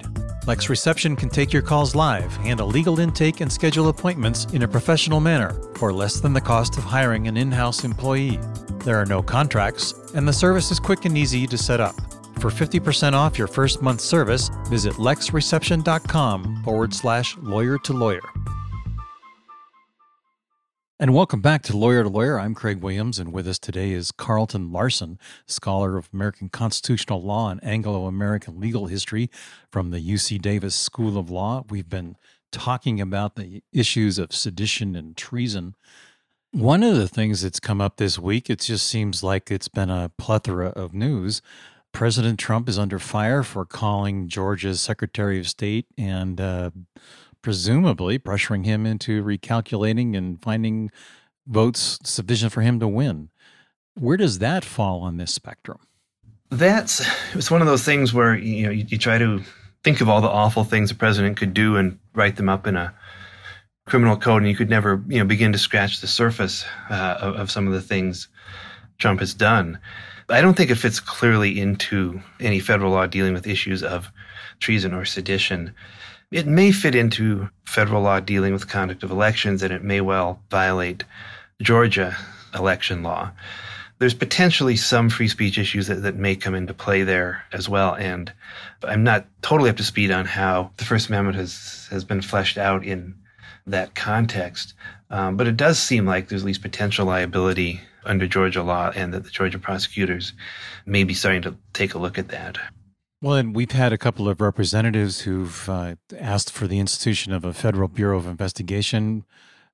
Lex 0.47 0.69
Reception 0.69 1.15
can 1.15 1.29
take 1.29 1.51
your 1.51 1.61
calls 1.61 1.93
live, 1.93 2.33
handle 2.37 2.67
legal 2.67 2.99
intake, 2.99 3.41
and 3.41 3.51
schedule 3.51 3.89
appointments 3.89 4.45
in 4.53 4.63
a 4.63 4.67
professional 4.67 5.19
manner 5.19 5.53
for 5.75 5.91
less 5.91 6.21
than 6.21 6.33
the 6.33 6.41
cost 6.41 6.77
of 6.77 6.85
hiring 6.85 7.27
an 7.27 7.35
in 7.35 7.51
house 7.51 7.83
employee. 7.83 8.39
There 8.85 8.95
are 8.95 9.05
no 9.05 9.21
contracts, 9.21 9.93
and 10.15 10.25
the 10.25 10.33
service 10.33 10.71
is 10.71 10.79
quick 10.79 11.03
and 11.03 11.17
easy 11.17 11.45
to 11.47 11.57
set 11.57 11.81
up. 11.81 11.95
For 12.39 12.51
50% 12.51 13.13
off 13.13 13.37
your 13.39 13.47
first 13.47 13.81
month's 13.81 14.03
service, 14.03 14.51
visit 14.69 14.93
lexreception.com 14.93 16.61
forward 16.63 16.93
slash 16.93 17.35
lawyer 17.37 17.79
to 17.79 17.93
lawyer. 17.93 18.21
And 20.99 21.15
welcome 21.15 21.41
back 21.41 21.63
to 21.63 21.77
Lawyer 21.77 22.03
to 22.03 22.09
Lawyer. 22.09 22.39
I'm 22.39 22.53
Craig 22.53 22.81
Williams, 22.81 23.17
and 23.17 23.33
with 23.33 23.47
us 23.47 23.57
today 23.57 23.91
is 23.91 24.11
Carlton 24.11 24.71
Larson, 24.71 25.19
scholar 25.47 25.97
of 25.97 26.09
American 26.13 26.49
constitutional 26.49 27.23
law 27.23 27.49
and 27.49 27.63
Anglo 27.63 28.05
American 28.05 28.59
legal 28.59 28.85
history 28.85 29.29
from 29.71 29.89
the 29.89 29.99
UC 29.99 30.39
Davis 30.39 30.75
School 30.75 31.17
of 31.17 31.31
Law. 31.31 31.65
We've 31.69 31.89
been 31.89 32.17
talking 32.51 33.01
about 33.01 33.35
the 33.35 33.63
issues 33.73 34.19
of 34.19 34.33
sedition 34.33 34.95
and 34.95 35.17
treason. 35.17 35.75
One 36.51 36.81
of 36.81 36.95
the 36.95 37.07
things 37.07 37.41
that's 37.41 37.59
come 37.59 37.81
up 37.81 37.97
this 37.97 38.17
week, 38.17 38.49
it 38.49 38.61
just 38.61 38.87
seems 38.87 39.21
like 39.23 39.51
it's 39.51 39.67
been 39.67 39.89
a 39.89 40.11
plethora 40.17 40.69
of 40.69 40.93
news. 40.93 41.41
President 41.91 42.39
Trump 42.39 42.69
is 42.69 42.77
under 42.77 42.99
fire 42.99 43.43
for 43.43 43.65
calling 43.65 44.27
Georgia's 44.27 44.79
Secretary 44.81 45.39
of 45.39 45.47
State 45.47 45.87
and 45.97 46.39
uh, 46.39 46.69
presumably 47.41 48.19
pressuring 48.19 48.65
him 48.65 48.85
into 48.85 49.23
recalculating 49.23 50.15
and 50.15 50.41
finding 50.41 50.91
votes 51.47 51.97
sufficient 52.03 52.51
for 52.51 52.61
him 52.61 52.79
to 52.79 52.87
win. 52.87 53.29
Where 53.95 54.17
does 54.17 54.39
that 54.39 54.63
fall 54.63 55.01
on 55.01 55.17
this 55.17 55.33
spectrum? 55.33 55.79
That's 56.49 57.05
it's 57.33 57.51
one 57.51 57.61
of 57.61 57.67
those 57.67 57.83
things 57.83 58.13
where 58.13 58.35
you 58.35 58.65
know 58.65 58.71
you, 58.71 58.85
you 58.87 58.97
try 58.97 59.17
to 59.17 59.41
think 59.83 60.01
of 60.01 60.09
all 60.09 60.21
the 60.21 60.29
awful 60.29 60.63
things 60.63 60.89
the 60.89 60.95
president 60.95 61.37
could 61.37 61.53
do 61.53 61.75
and 61.75 61.99
write 62.13 62.35
them 62.35 62.47
up 62.47 62.67
in 62.67 62.75
a 62.75 62.93
criminal 63.85 64.17
code, 64.17 64.43
and 64.43 64.49
you 64.49 64.55
could 64.55 64.69
never 64.69 65.03
you 65.07 65.19
know 65.19 65.25
begin 65.25 65.51
to 65.53 65.57
scratch 65.57 65.99
the 65.99 66.07
surface 66.07 66.65
uh, 66.89 67.17
of, 67.19 67.35
of 67.35 67.51
some 67.51 67.67
of 67.67 67.73
the 67.73 67.81
things 67.81 68.27
Trump 68.97 69.19
has 69.19 69.33
done. 69.33 69.79
I 70.29 70.41
don't 70.41 70.55
think 70.55 70.71
it 70.71 70.75
fits 70.75 70.99
clearly 70.99 71.59
into 71.59 72.21
any 72.41 72.59
federal 72.59 72.91
law 72.91 73.07
dealing 73.07 73.33
with 73.33 73.47
issues 73.47 73.81
of 73.81 74.11
treason 74.59 74.93
or 74.93 75.05
sedition. 75.05 75.73
It 76.31 76.45
may 76.45 76.73
fit 76.73 76.95
into 76.95 77.49
federal 77.65 78.01
law 78.01 78.19
dealing 78.19 78.51
with 78.51 78.67
conduct 78.67 79.03
of 79.03 79.11
elections, 79.11 79.63
and 79.63 79.71
it 79.71 79.83
may 79.83 80.01
well 80.01 80.41
violate 80.51 81.05
Georgia 81.61 82.17
election 82.53 83.03
law. 83.03 83.31
There's 83.99 84.13
potentially 84.13 84.75
some 84.75 85.09
free 85.09 85.29
speech 85.29 85.57
issues 85.57 85.87
that, 85.87 86.03
that 86.03 86.15
may 86.15 86.35
come 86.35 86.55
into 86.55 86.73
play 86.73 87.03
there 87.03 87.43
as 87.53 87.69
well. 87.69 87.95
And 87.95 88.31
I'm 88.83 89.03
not 89.03 89.25
totally 89.41 89.69
up 89.69 89.77
to 89.77 89.83
speed 89.83 90.11
on 90.11 90.25
how 90.25 90.71
the 90.77 90.83
First 90.83 91.07
Amendment 91.07 91.37
has, 91.37 91.87
has 91.89 92.03
been 92.03 92.21
fleshed 92.21 92.57
out 92.57 92.85
in 92.85 93.15
that 93.65 93.95
context. 93.95 94.73
Um, 95.09 95.37
but 95.37 95.47
it 95.47 95.57
does 95.57 95.79
seem 95.79 96.05
like 96.05 96.27
there's 96.27 96.43
at 96.43 96.47
least 96.47 96.61
potential 96.61 97.05
liability 97.05 97.81
under 98.07 98.27
Georgia 98.27 98.63
law 98.63 98.91
and 98.95 99.13
that 99.13 99.23
the 99.23 99.29
Georgia 99.29 99.59
prosecutors 99.59 100.33
may 100.85 101.03
be 101.03 101.13
starting 101.13 101.41
to 101.43 101.55
take 101.73 101.93
a 101.93 101.97
look 101.97 102.17
at 102.17 102.29
that. 102.29 102.57
Well, 103.21 103.35
and 103.35 103.55
we've 103.55 103.71
had 103.71 103.93
a 103.93 103.97
couple 103.97 104.29
of 104.29 104.41
representatives 104.41 105.21
who've 105.21 105.67
uh, 105.69 105.95
asked 106.17 106.51
for 106.51 106.67
the 106.67 106.79
institution 106.79 107.33
of 107.33 107.43
a 107.43 107.53
federal 107.53 107.87
bureau 107.87 108.17
of 108.17 108.27
investigation 108.27 109.25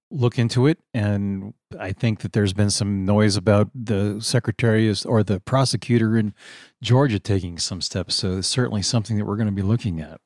look 0.10 0.38
into 0.38 0.68
it. 0.68 0.80
And 0.94 1.54
I 1.78 1.92
think 1.92 2.22
that 2.22 2.34
there's 2.34 2.54
been 2.54 2.70
some 2.70 3.04
noise 3.04 3.36
about 3.36 3.70
the 3.74 4.22
secretary 4.22 4.94
or 5.06 5.24
the 5.24 5.40
prosecutor 5.40 6.18
in 6.18 6.34
Georgia 6.82 7.20
taking 7.20 7.58
some 7.58 7.82
steps. 7.82 8.16
So 8.16 8.38
it's 8.38 8.48
certainly 8.48 8.82
something 8.82 9.18
that 9.18 9.26
we're 9.26 9.36
going 9.36 9.48
to 9.48 9.52
be 9.52 9.62
looking 9.62 10.00
at. 10.00 10.22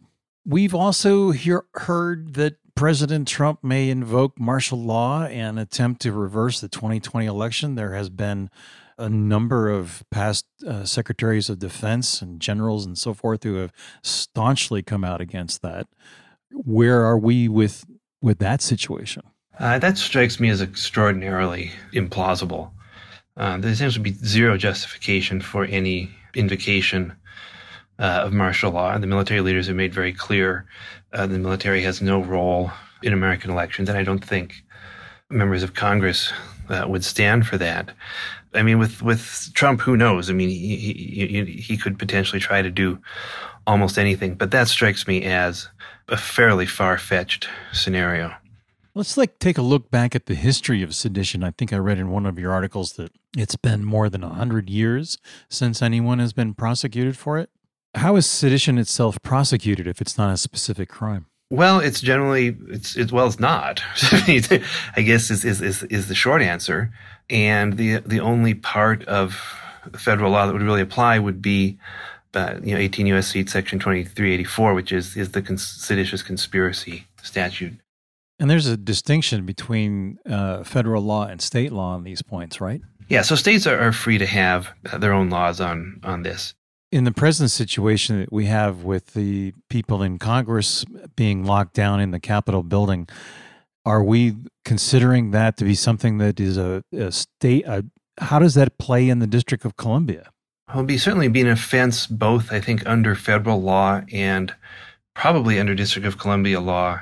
We've 0.46 0.76
also 0.76 1.32
hear, 1.32 1.66
heard 1.74 2.36
that 2.36 2.58
President 2.78 3.28
Trump 3.28 3.64
may 3.64 3.90
invoke 3.90 4.40
martial 4.40 4.80
law 4.80 5.24
and 5.24 5.58
attempt 5.58 6.00
to 6.04 6.12
reverse 6.12 6.62
the 6.62 6.68
2020 6.68 7.26
election. 7.26 7.74
There 7.74 7.96
has 7.96 8.12
been 8.12 8.52
a 9.00 9.10
number 9.10 9.68
of 9.68 10.04
past 10.12 10.46
uh, 10.66 10.86
secretaries 10.86 11.50
of 11.50 11.58
defense 11.58 12.22
and 12.22 12.40
generals 12.40 12.86
and 12.86 12.96
so 12.96 13.16
forth 13.16 13.42
who 13.42 13.56
have 13.56 13.74
staunchly 14.04 14.84
come 14.84 15.04
out 15.04 15.22
against 15.22 15.64
that. 15.64 15.88
Where 16.52 17.04
are 17.04 17.18
we 17.18 17.48
with 17.48 17.84
with 18.22 18.38
that 18.40 18.62
situation? 18.62 19.24
Uh, 19.58 19.80
that 19.80 19.98
strikes 19.98 20.40
me 20.40 20.50
as 20.50 20.62
extraordinarily 20.62 21.72
implausible. 21.94 22.70
Uh, 23.36 23.58
there 23.58 23.74
seems 23.74 23.96
to 23.96 24.00
be 24.00 24.14
zero 24.14 24.56
justification 24.56 25.42
for 25.42 25.66
any 25.66 26.12
invocation 26.36 27.16
uh, 28.00 28.22
of 28.26 28.34
martial 28.34 28.72
law. 28.72 28.98
The 28.98 29.08
military 29.08 29.42
leaders 29.42 29.68
have 29.68 29.76
made 29.76 29.94
very 29.94 30.14
clear 30.14 30.66
uh, 31.14 31.28
the 31.28 31.40
military 31.40 31.82
has 31.84 32.02
no 32.02 32.22
role 32.22 32.72
in 33.04 33.14
American 33.14 33.52
elections, 33.52 33.90
and 33.90 33.98
I 33.98 34.04
don't 34.04 34.24
think 34.24 34.64
members 35.30 35.64
of 35.64 35.74
Congress 35.74 36.32
uh, 36.70 36.86
would 36.88 37.04
stand 37.04 37.48
for 37.48 37.58
that. 37.58 37.92
I 38.54 38.64
mean, 38.64 38.80
with 38.80 39.02
with 39.02 39.52
Trump, 39.54 39.82
who 39.82 39.98
knows? 39.98 40.30
I 40.30 40.34
mean, 40.34 40.50
he, 40.50 40.76
he 40.76 41.44
he 41.46 41.78
could 41.78 42.00
potentially 42.00 42.40
try 42.40 42.62
to 42.62 42.70
do 42.70 43.00
almost 43.66 43.98
anything, 43.98 44.36
but 44.36 44.52
that 44.52 44.68
strikes 44.68 45.08
me 45.08 45.24
as 45.24 45.68
a 46.08 46.18
fairly 46.18 46.66
far 46.66 46.98
fetched 46.98 47.48
scenario. 47.74 48.34
Let's 48.96 49.18
like 49.18 49.38
take 49.38 49.60
a 49.60 49.62
look 49.62 49.92
back 49.92 50.16
at 50.16 50.26
the 50.26 50.34
history 50.34 50.82
of 50.82 50.96
sedition. 50.96 51.44
I 51.44 51.52
think 51.52 51.72
I 51.72 51.78
read 51.78 52.00
in 52.00 52.10
one 52.10 52.26
of 52.26 52.40
your 52.40 52.52
articles 52.52 52.94
that 52.94 53.12
it's 53.38 53.56
been 53.56 53.86
more 53.86 54.10
than 54.10 54.22
100 54.22 54.72
years 54.72 55.20
since 55.50 55.84
anyone 55.84 56.18
has 56.18 56.34
been 56.34 56.56
prosecuted 56.56 57.16
for 57.16 57.38
it. 57.38 57.52
How 57.96 58.16
is 58.16 58.30
sedition 58.30 58.78
itself 58.78 59.22
prosecuted 59.22 59.88
if 59.88 60.02
it's 60.02 60.18
not 60.18 60.34
a 60.34 60.38
specific 60.38 60.90
crime? 60.90 61.26
Well, 61.50 61.80
it's 61.80 62.02
generally 62.02 62.58
it's 62.70 62.98
it, 62.98 63.12
well, 63.12 63.28
it's 63.28 63.40
not. 63.40 63.82
I 64.02 65.02
guess 65.04 65.32
is, 65.32 65.46
is 65.46 65.62
is 65.62 65.84
is 65.84 66.08
the 66.08 66.16
short 66.16 66.42
answer. 66.42 66.92
And 67.30 67.78
the 67.78 67.98
the 67.98 68.20
only 68.20 68.54
part 68.54 69.04
of 69.06 69.40
federal 69.96 70.32
law 70.32 70.46
that 70.46 70.54
would 70.54 70.62
really 70.62 70.82
apply 70.82 71.20
would 71.20 71.42
be, 71.42 71.78
uh, 72.34 72.56
you 72.62 72.74
know, 72.74 72.80
18 72.80 73.08
U.S.C. 73.08 73.46
Section 73.48 73.80
2384, 73.80 74.74
which 74.74 74.92
is 74.92 75.16
is 75.16 75.32
the 75.32 75.42
cons- 75.42 75.66
seditious 75.66 76.22
conspiracy 76.22 77.08
statute. 77.24 77.74
And 78.40 78.50
there's 78.50 78.68
a 78.68 78.78
distinction 78.78 79.46
between 79.46 80.20
uh, 80.30 80.64
federal 80.64 81.02
law 81.02 81.26
and 81.26 81.42
state 81.42 81.72
law 81.72 81.94
on 81.94 82.04
these 82.04 82.22
points, 82.22 82.62
right? 82.62 82.82
Yeah, 83.10 83.22
so 83.22 83.36
states 83.36 83.66
are, 83.66 83.80
are 83.80 83.94
free 83.94 84.18
to 84.18 84.26
have 84.26 84.70
their 85.00 85.14
own 85.14 85.30
laws 85.30 85.62
on 85.62 86.02
on 86.04 86.24
this. 86.24 86.54
In 86.92 87.04
the 87.04 87.12
present 87.12 87.52
situation 87.52 88.20
that 88.20 88.32
we 88.32 88.46
have 88.46 88.84
with 88.84 89.14
the 89.14 89.54
people 89.70 90.02
in 90.02 90.20
Congress 90.20 90.86
being 91.16 91.44
locked 91.44 91.74
down 91.74 92.00
in 92.00 92.12
the 92.12 92.20
Capitol 92.20 92.64
building, 92.64 93.10
are 93.86 94.04
we 94.04 94.36
considering 94.64 95.32
that 95.32 95.58
to 95.58 95.66
be 95.66 95.76
something 95.76 96.18
that 96.20 96.40
is 96.40 96.58
a, 96.58 96.84
a 96.94 97.12
state? 97.12 97.66
A, 97.68 97.86
how 98.20 98.40
does 98.40 98.54
that 98.54 98.78
play 98.78 99.10
in 99.10 99.20
the 99.20 99.28
District 99.28 99.66
of 99.66 99.76
Columbia? 99.76 100.30
It'll 100.70 100.84
be 100.84 100.98
certainly 100.98 101.30
be 101.30 101.42
an 101.42 101.48
offense 101.48 102.08
both, 102.08 102.52
I 102.52 102.60
think, 102.60 102.86
under 102.86 103.16
federal 103.16 103.62
law 103.62 104.02
and 104.12 104.54
probably 105.14 105.60
under 105.60 105.76
District 105.76 106.06
of 106.06 106.18
Columbia 106.18 106.60
law 106.60 107.02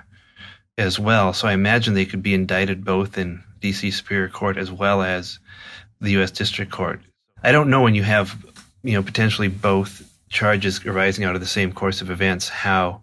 as 0.78 1.00
well. 1.00 1.34
So 1.34 1.48
I 1.48 1.54
imagine 1.54 1.94
they 1.94 2.06
could 2.06 2.24
be 2.24 2.34
indicted 2.34 2.86
both 2.86 3.18
in 3.18 3.44
DC 3.62 3.92
Superior 3.94 4.30
Court 4.30 4.58
as 4.58 4.72
well 4.72 5.02
as 5.02 5.40
the 6.02 6.12
U.S. 6.12 6.32
District 6.32 6.72
Court. 6.72 7.02
I 7.44 7.52
don't 7.52 7.70
know 7.70 7.82
when 7.82 7.96
you 7.96 8.04
have, 8.04 8.36
you 8.86 8.94
know, 8.94 9.04
potentially 9.04 9.48
both 9.48 10.12
charges 10.30 10.86
arising 10.86 11.26
out 11.26 11.36
of 11.36 11.42
the 11.42 11.48
same 11.48 11.72
course 11.72 12.02
of 12.02 12.10
events, 12.10 12.50
how 12.50 13.02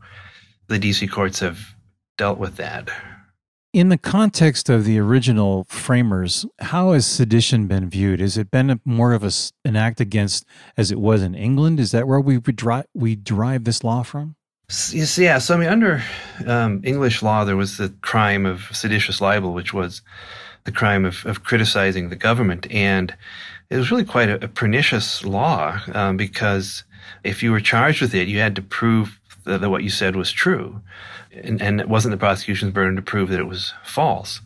the 0.68 0.78
DC 0.78 1.10
courts 1.10 1.40
have 1.40 1.58
dealt 2.16 2.38
with 2.38 2.56
that. 2.56 2.88
In 3.72 3.88
the 3.88 3.98
context 3.98 4.68
of 4.68 4.84
the 4.84 4.98
original 4.98 5.64
framers, 5.64 6.44
how 6.60 6.92
has 6.92 7.06
sedition 7.06 7.66
been 7.66 7.88
viewed? 7.88 8.20
Has 8.20 8.36
it 8.36 8.50
been 8.50 8.80
more 8.84 9.14
of 9.14 9.24
a, 9.24 9.30
an 9.64 9.76
act 9.76 9.98
against, 10.00 10.44
as 10.76 10.92
it 10.92 11.00
was 11.00 11.22
in 11.22 11.34
England? 11.34 11.80
Is 11.80 11.90
that 11.92 12.06
where 12.06 12.20
we 12.20 12.38
derive, 12.38 12.84
we 12.94 13.16
derive 13.16 13.64
this 13.64 13.82
law 13.82 14.02
from? 14.02 14.36
Yeah, 14.90 15.38
so 15.38 15.54
I 15.54 15.58
mean, 15.58 15.68
under 15.68 16.02
um, 16.46 16.80
English 16.84 17.22
law, 17.22 17.44
there 17.44 17.56
was 17.56 17.76
the 17.76 17.92
crime 18.02 18.46
of 18.46 18.68
seditious 18.72 19.20
libel, 19.20 19.52
which 19.52 19.74
was 19.74 20.02
the 20.64 20.72
crime 20.72 21.04
of, 21.04 21.24
of 21.26 21.44
criticizing 21.44 22.08
the 22.08 22.16
government. 22.16 22.70
And 22.70 23.14
it 23.72 23.78
was 23.78 23.90
really 23.90 24.04
quite 24.04 24.28
a, 24.28 24.44
a 24.44 24.48
pernicious 24.48 25.24
law 25.24 25.80
um, 25.94 26.18
because 26.18 26.84
if 27.24 27.42
you 27.42 27.50
were 27.50 27.60
charged 27.60 28.02
with 28.02 28.14
it, 28.14 28.28
you 28.28 28.38
had 28.38 28.54
to 28.56 28.62
prove 28.62 29.18
that, 29.44 29.62
that 29.62 29.70
what 29.70 29.82
you 29.82 29.88
said 29.88 30.14
was 30.14 30.30
true. 30.30 30.82
And, 31.32 31.62
and, 31.62 31.80
it 31.80 31.88
wasn't 31.88 32.12
the 32.12 32.18
prosecution's 32.18 32.74
burden 32.74 32.96
to 32.96 33.02
prove 33.02 33.30
that 33.30 33.40
it 33.40 33.48
was 33.48 33.72
false. 33.82 34.42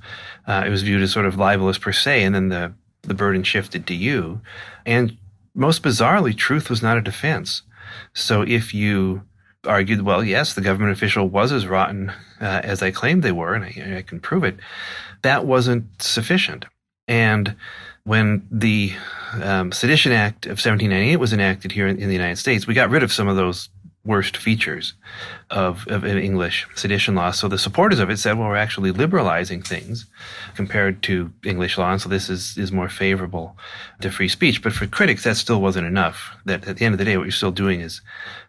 Uh, 0.46 0.62
it 0.64 0.70
was 0.70 0.84
viewed 0.84 1.02
as 1.02 1.12
sort 1.12 1.26
of 1.26 1.36
libelous 1.36 1.76
per 1.76 1.90
se, 1.90 2.22
and 2.22 2.34
then 2.36 2.48
the, 2.50 2.72
the 3.02 3.14
burden 3.14 3.42
shifted 3.42 3.84
to 3.88 3.94
you. 3.94 4.40
And 4.86 5.16
most 5.54 5.82
bizarrely, 5.82 6.36
truth 6.36 6.70
was 6.70 6.80
not 6.80 6.96
a 6.96 7.02
defense. 7.02 7.62
So 8.14 8.42
if 8.42 8.72
you 8.72 9.22
argued, 9.64 10.02
well, 10.02 10.22
yes, 10.22 10.54
the 10.54 10.60
government 10.60 10.92
official 10.92 11.28
was 11.28 11.50
as 11.50 11.66
rotten 11.66 12.10
uh, 12.40 12.60
as 12.62 12.80
I 12.80 12.92
claimed 12.92 13.24
they 13.24 13.32
were, 13.32 13.54
and 13.54 13.64
I, 13.64 13.96
I, 13.96 14.02
can 14.02 14.20
prove 14.20 14.44
it. 14.44 14.58
That 15.22 15.44
wasn't 15.44 16.00
sufficient. 16.00 16.66
And 17.08 17.56
when 18.06 18.46
the 18.52 18.92
um, 19.42 19.72
Sedition 19.72 20.12
Act 20.12 20.46
of 20.46 20.50
1798 20.52 21.16
was 21.16 21.32
enacted 21.32 21.72
here 21.72 21.88
in, 21.88 21.98
in, 21.98 22.06
the 22.06 22.14
United 22.14 22.36
States, 22.36 22.64
we 22.64 22.72
got 22.72 22.88
rid 22.88 23.02
of 23.02 23.12
some 23.12 23.26
of 23.26 23.34
those 23.34 23.68
worst 24.04 24.36
features 24.36 24.94
of, 25.50 25.84
of 25.88 26.04
English 26.04 26.68
sedition 26.76 27.16
law. 27.16 27.32
So 27.32 27.48
the 27.48 27.58
supporters 27.58 27.98
of 27.98 28.08
it 28.08 28.18
said, 28.18 28.38
well, 28.38 28.46
we're 28.46 28.54
actually 28.54 28.92
liberalizing 28.92 29.60
things 29.60 30.06
compared 30.54 31.02
to 31.02 31.32
English 31.44 31.76
law. 31.76 31.90
And 31.90 32.00
so 32.00 32.08
this 32.08 32.30
is, 32.30 32.56
is 32.56 32.70
more 32.70 32.88
favorable 32.88 33.56
to 34.00 34.12
free 34.12 34.28
speech. 34.28 34.62
But 34.62 34.72
for 34.72 34.86
critics, 34.86 35.24
that 35.24 35.36
still 35.36 35.60
wasn't 35.60 35.88
enough. 35.88 36.36
That 36.44 36.68
at 36.68 36.76
the 36.76 36.84
end 36.84 36.94
of 36.94 37.00
the 37.00 37.04
day, 37.04 37.16
what 37.16 37.24
you're 37.24 37.32
still 37.32 37.50
doing 37.50 37.80
is, 37.80 38.02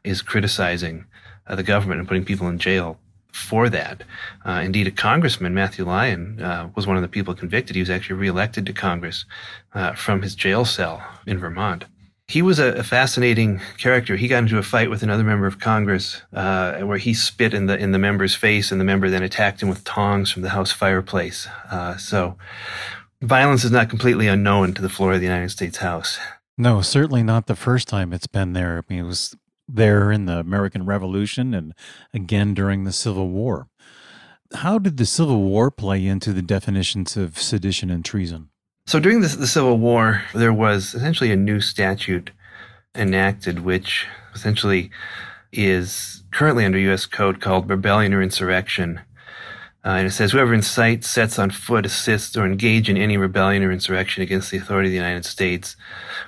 is 0.03 0.21
criticizing 0.21 1.05
uh, 1.47 1.55
the 1.55 1.63
government 1.63 1.97
and 1.97 2.07
putting 2.07 2.25
people 2.25 2.47
in 2.47 2.59
jail 2.59 2.99
for 3.31 3.69
that. 3.69 4.03
Uh, 4.45 4.61
indeed, 4.63 4.87
a 4.87 4.91
congressman, 4.91 5.53
Matthew 5.53 5.85
Lyon, 5.85 6.41
uh, 6.41 6.69
was 6.75 6.87
one 6.87 6.95
of 6.95 7.01
the 7.01 7.07
people 7.07 7.33
convicted. 7.33 7.75
He 7.75 7.81
was 7.81 7.89
actually 7.89 8.17
reelected 8.17 8.65
to 8.65 8.73
Congress 8.73 9.25
uh, 9.73 9.93
from 9.93 10.21
his 10.21 10.35
jail 10.35 10.65
cell 10.65 11.05
in 11.25 11.37
Vermont. 11.37 11.85
He 12.27 12.41
was 12.41 12.59
a, 12.59 12.73
a, 12.73 12.83
fascinating 12.83 13.61
character. 13.77 14.17
He 14.17 14.27
got 14.27 14.39
into 14.39 14.57
a 14.57 14.63
fight 14.63 14.89
with 14.89 15.01
another 15.01 15.23
member 15.23 15.47
of 15.47 15.61
Congress 15.61 16.21
uh, 16.33 16.79
where 16.79 16.97
he 16.97 17.13
spit 17.13 17.53
in 17.53 17.67
the 17.67 17.77
in 17.77 17.93
the 17.93 17.99
member's 17.99 18.35
face, 18.35 18.69
and 18.69 18.81
the 18.81 18.85
member 18.85 19.09
then 19.09 19.23
attacked 19.23 19.63
him 19.63 19.69
with 19.69 19.85
tongs 19.85 20.29
from 20.29 20.41
the 20.41 20.49
House 20.49 20.73
fireplace. 20.73 21.47
Uh, 21.71 21.95
so 21.95 22.37
violence 23.21 23.63
is 23.63 23.71
not 23.71 23.89
completely 23.89 24.27
unknown 24.27 24.73
to 24.73 24.81
the 24.81 24.89
floor 24.89 25.13
of 25.13 25.21
the 25.21 25.25
United 25.25 25.51
States 25.51 25.77
House. 25.77 26.19
No, 26.57 26.81
certainly 26.81 27.23
not 27.23 27.45
the 27.45 27.55
first 27.55 27.87
time 27.87 28.11
it's 28.11 28.27
been 28.27 28.51
there. 28.51 28.77
I 28.79 28.93
mean, 28.93 29.05
it 29.05 29.07
was 29.07 29.33
there 29.67 30.11
in 30.11 30.25
the 30.25 30.39
American 30.39 30.85
Revolution 30.85 31.53
and 31.53 31.73
again 32.13 32.53
during 32.53 32.83
the 32.83 32.91
Civil 32.91 33.29
War. 33.29 33.67
How 34.53 34.79
did 34.79 34.97
the 34.97 35.05
Civil 35.05 35.43
War 35.43 35.69
play 35.69 36.05
into 36.05 36.31
the 36.31 36.41
definitions 36.41 37.17
of 37.17 37.37
sedition 37.37 37.89
and 37.89 38.05
treason? 38.05 38.49
So 38.85 38.99
during 38.99 39.19
the, 39.19 39.27
the 39.27 39.47
Civil 39.47 39.77
War, 39.77 40.23
there 40.33 40.53
was 40.53 40.95
essentially 40.95 41.31
a 41.31 41.35
new 41.35 41.59
statute 41.59 42.31
enacted, 42.95 43.59
which 43.59 44.07
essentially 44.33 44.89
is 45.51 46.23
currently 46.31 46.63
under 46.63 46.79
U.S. 46.79 47.05
Code 47.05 47.41
called 47.41 47.69
rebellion 47.69 48.13
or 48.13 48.21
insurrection. 48.21 49.01
Uh, 49.83 49.91
and 49.91 50.07
it 50.07 50.11
says, 50.11 50.31
whoever 50.31 50.53
incites, 50.53 51.09
sets 51.09 51.39
on 51.39 51.49
foot, 51.49 51.85
assists, 51.85 52.35
or 52.35 52.45
engage 52.45 52.89
in 52.89 52.97
any 52.97 53.15
rebellion 53.17 53.63
or 53.63 53.71
insurrection 53.71 54.23
against 54.23 54.51
the 54.51 54.57
authority 54.57 54.89
of 54.89 54.91
the 54.91 54.97
United 54.97 55.25
States 55.25 55.77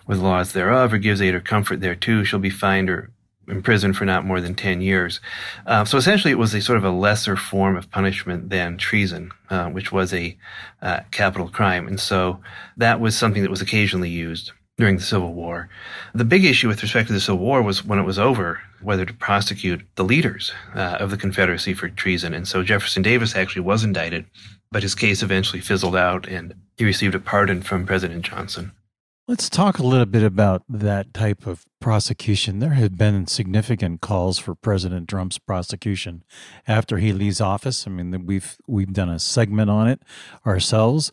with 0.07 0.19
laws 0.19 0.53
thereof, 0.53 0.93
or 0.93 0.97
gives 0.97 1.21
aid 1.21 1.35
or 1.35 1.39
comfort 1.39 1.81
thereto, 1.81 2.23
shall 2.23 2.39
be 2.39 2.49
fined 2.49 2.89
or 2.89 3.11
imprisoned 3.49 3.97
for 3.97 4.05
not 4.05 4.25
more 4.25 4.41
than 4.41 4.55
10 4.55 4.81
years. 4.81 5.19
Uh, 5.65 5.85
so 5.85 5.97
essentially, 5.97 6.31
it 6.31 6.37
was 6.37 6.53
a 6.53 6.61
sort 6.61 6.77
of 6.77 6.83
a 6.83 6.91
lesser 6.91 7.35
form 7.35 7.75
of 7.75 7.89
punishment 7.91 8.49
than 8.49 8.77
treason, 8.77 9.31
uh, 9.49 9.69
which 9.69 9.91
was 9.91 10.13
a 10.13 10.37
uh, 10.81 11.01
capital 11.11 11.49
crime. 11.49 11.87
And 11.87 11.99
so 11.99 12.39
that 12.77 12.99
was 12.99 13.17
something 13.17 13.41
that 13.41 13.51
was 13.51 13.61
occasionally 13.61 14.09
used 14.09 14.51
during 14.77 14.95
the 14.95 15.03
Civil 15.03 15.33
War. 15.33 15.69
The 16.15 16.23
big 16.23 16.45
issue 16.45 16.69
with 16.69 16.81
respect 16.81 17.07
to 17.07 17.13
the 17.13 17.19
Civil 17.19 17.43
War 17.43 17.61
was 17.61 17.83
when 17.83 17.99
it 17.99 18.05
was 18.05 18.17
over, 18.17 18.61
whether 18.81 19.05
to 19.05 19.13
prosecute 19.13 19.81
the 19.95 20.05
leaders 20.05 20.53
uh, 20.73 20.97
of 20.99 21.11
the 21.11 21.17
Confederacy 21.17 21.73
for 21.73 21.89
treason. 21.89 22.33
And 22.33 22.47
so 22.47 22.63
Jefferson 22.63 23.03
Davis 23.03 23.35
actually 23.35 23.63
was 23.63 23.83
indicted, 23.83 24.25
but 24.71 24.83
his 24.83 24.95
case 24.95 25.21
eventually 25.21 25.59
fizzled 25.59 25.97
out 25.97 26.27
and 26.29 26.55
he 26.77 26.85
received 26.85 27.13
a 27.13 27.19
pardon 27.19 27.61
from 27.61 27.85
President 27.85 28.23
Johnson. 28.23 28.71
Let's 29.29 29.47
talk 29.47 29.77
a 29.77 29.85
little 29.85 30.07
bit 30.07 30.23
about 30.23 30.63
that 30.67 31.13
type 31.13 31.45
of 31.45 31.63
prosecution. 31.79 32.57
There 32.57 32.71
have 32.71 32.97
been 32.97 33.27
significant 33.27 34.01
calls 34.01 34.39
for 34.39 34.55
President 34.55 35.07
Trump's 35.07 35.37
prosecution 35.37 36.23
after 36.67 36.97
he 36.97 37.13
leaves 37.13 37.39
office. 37.39 37.85
I 37.85 37.91
mean, 37.91 38.25
we've 38.25 38.57
we've 38.65 38.91
done 38.91 39.07
a 39.07 39.19
segment 39.19 39.69
on 39.69 39.87
it 39.87 40.01
ourselves. 40.47 41.11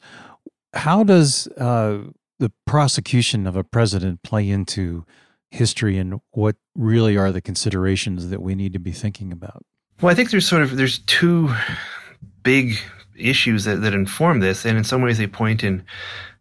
How 0.73 1.05
does 1.05 1.47
uh, 1.59 2.05
the 2.39 2.51
prosecution 2.65 3.47
of 3.47 3.55
a 3.55 3.63
president 3.63 4.23
play 4.23 4.49
into 4.49 5.05
history 5.51 5.99
and 5.99 6.19
what 6.31 6.57
really 6.75 7.19
are 7.19 7.31
the 7.31 7.43
considerations 7.43 8.31
that 8.31 8.41
we 8.41 8.55
need 8.55 8.73
to 8.73 8.81
be 8.81 8.93
thinking 8.93 9.31
about? 9.31 9.63
Well, 10.01 10.11
I 10.11 10.15
think 10.15 10.31
there's 10.31 10.49
sort 10.49 10.63
of 10.63 10.79
there's 10.79 11.01
two 11.01 11.55
big 12.43 12.79
issues 13.15 13.65
that, 13.65 13.83
that 13.83 13.93
inform 13.93 14.41
this, 14.41 14.65
and 14.65 14.79
in 14.79 14.85
some 14.85 15.03
ways 15.03 15.19
they 15.19 15.27
point 15.27 15.63
in 15.63 15.85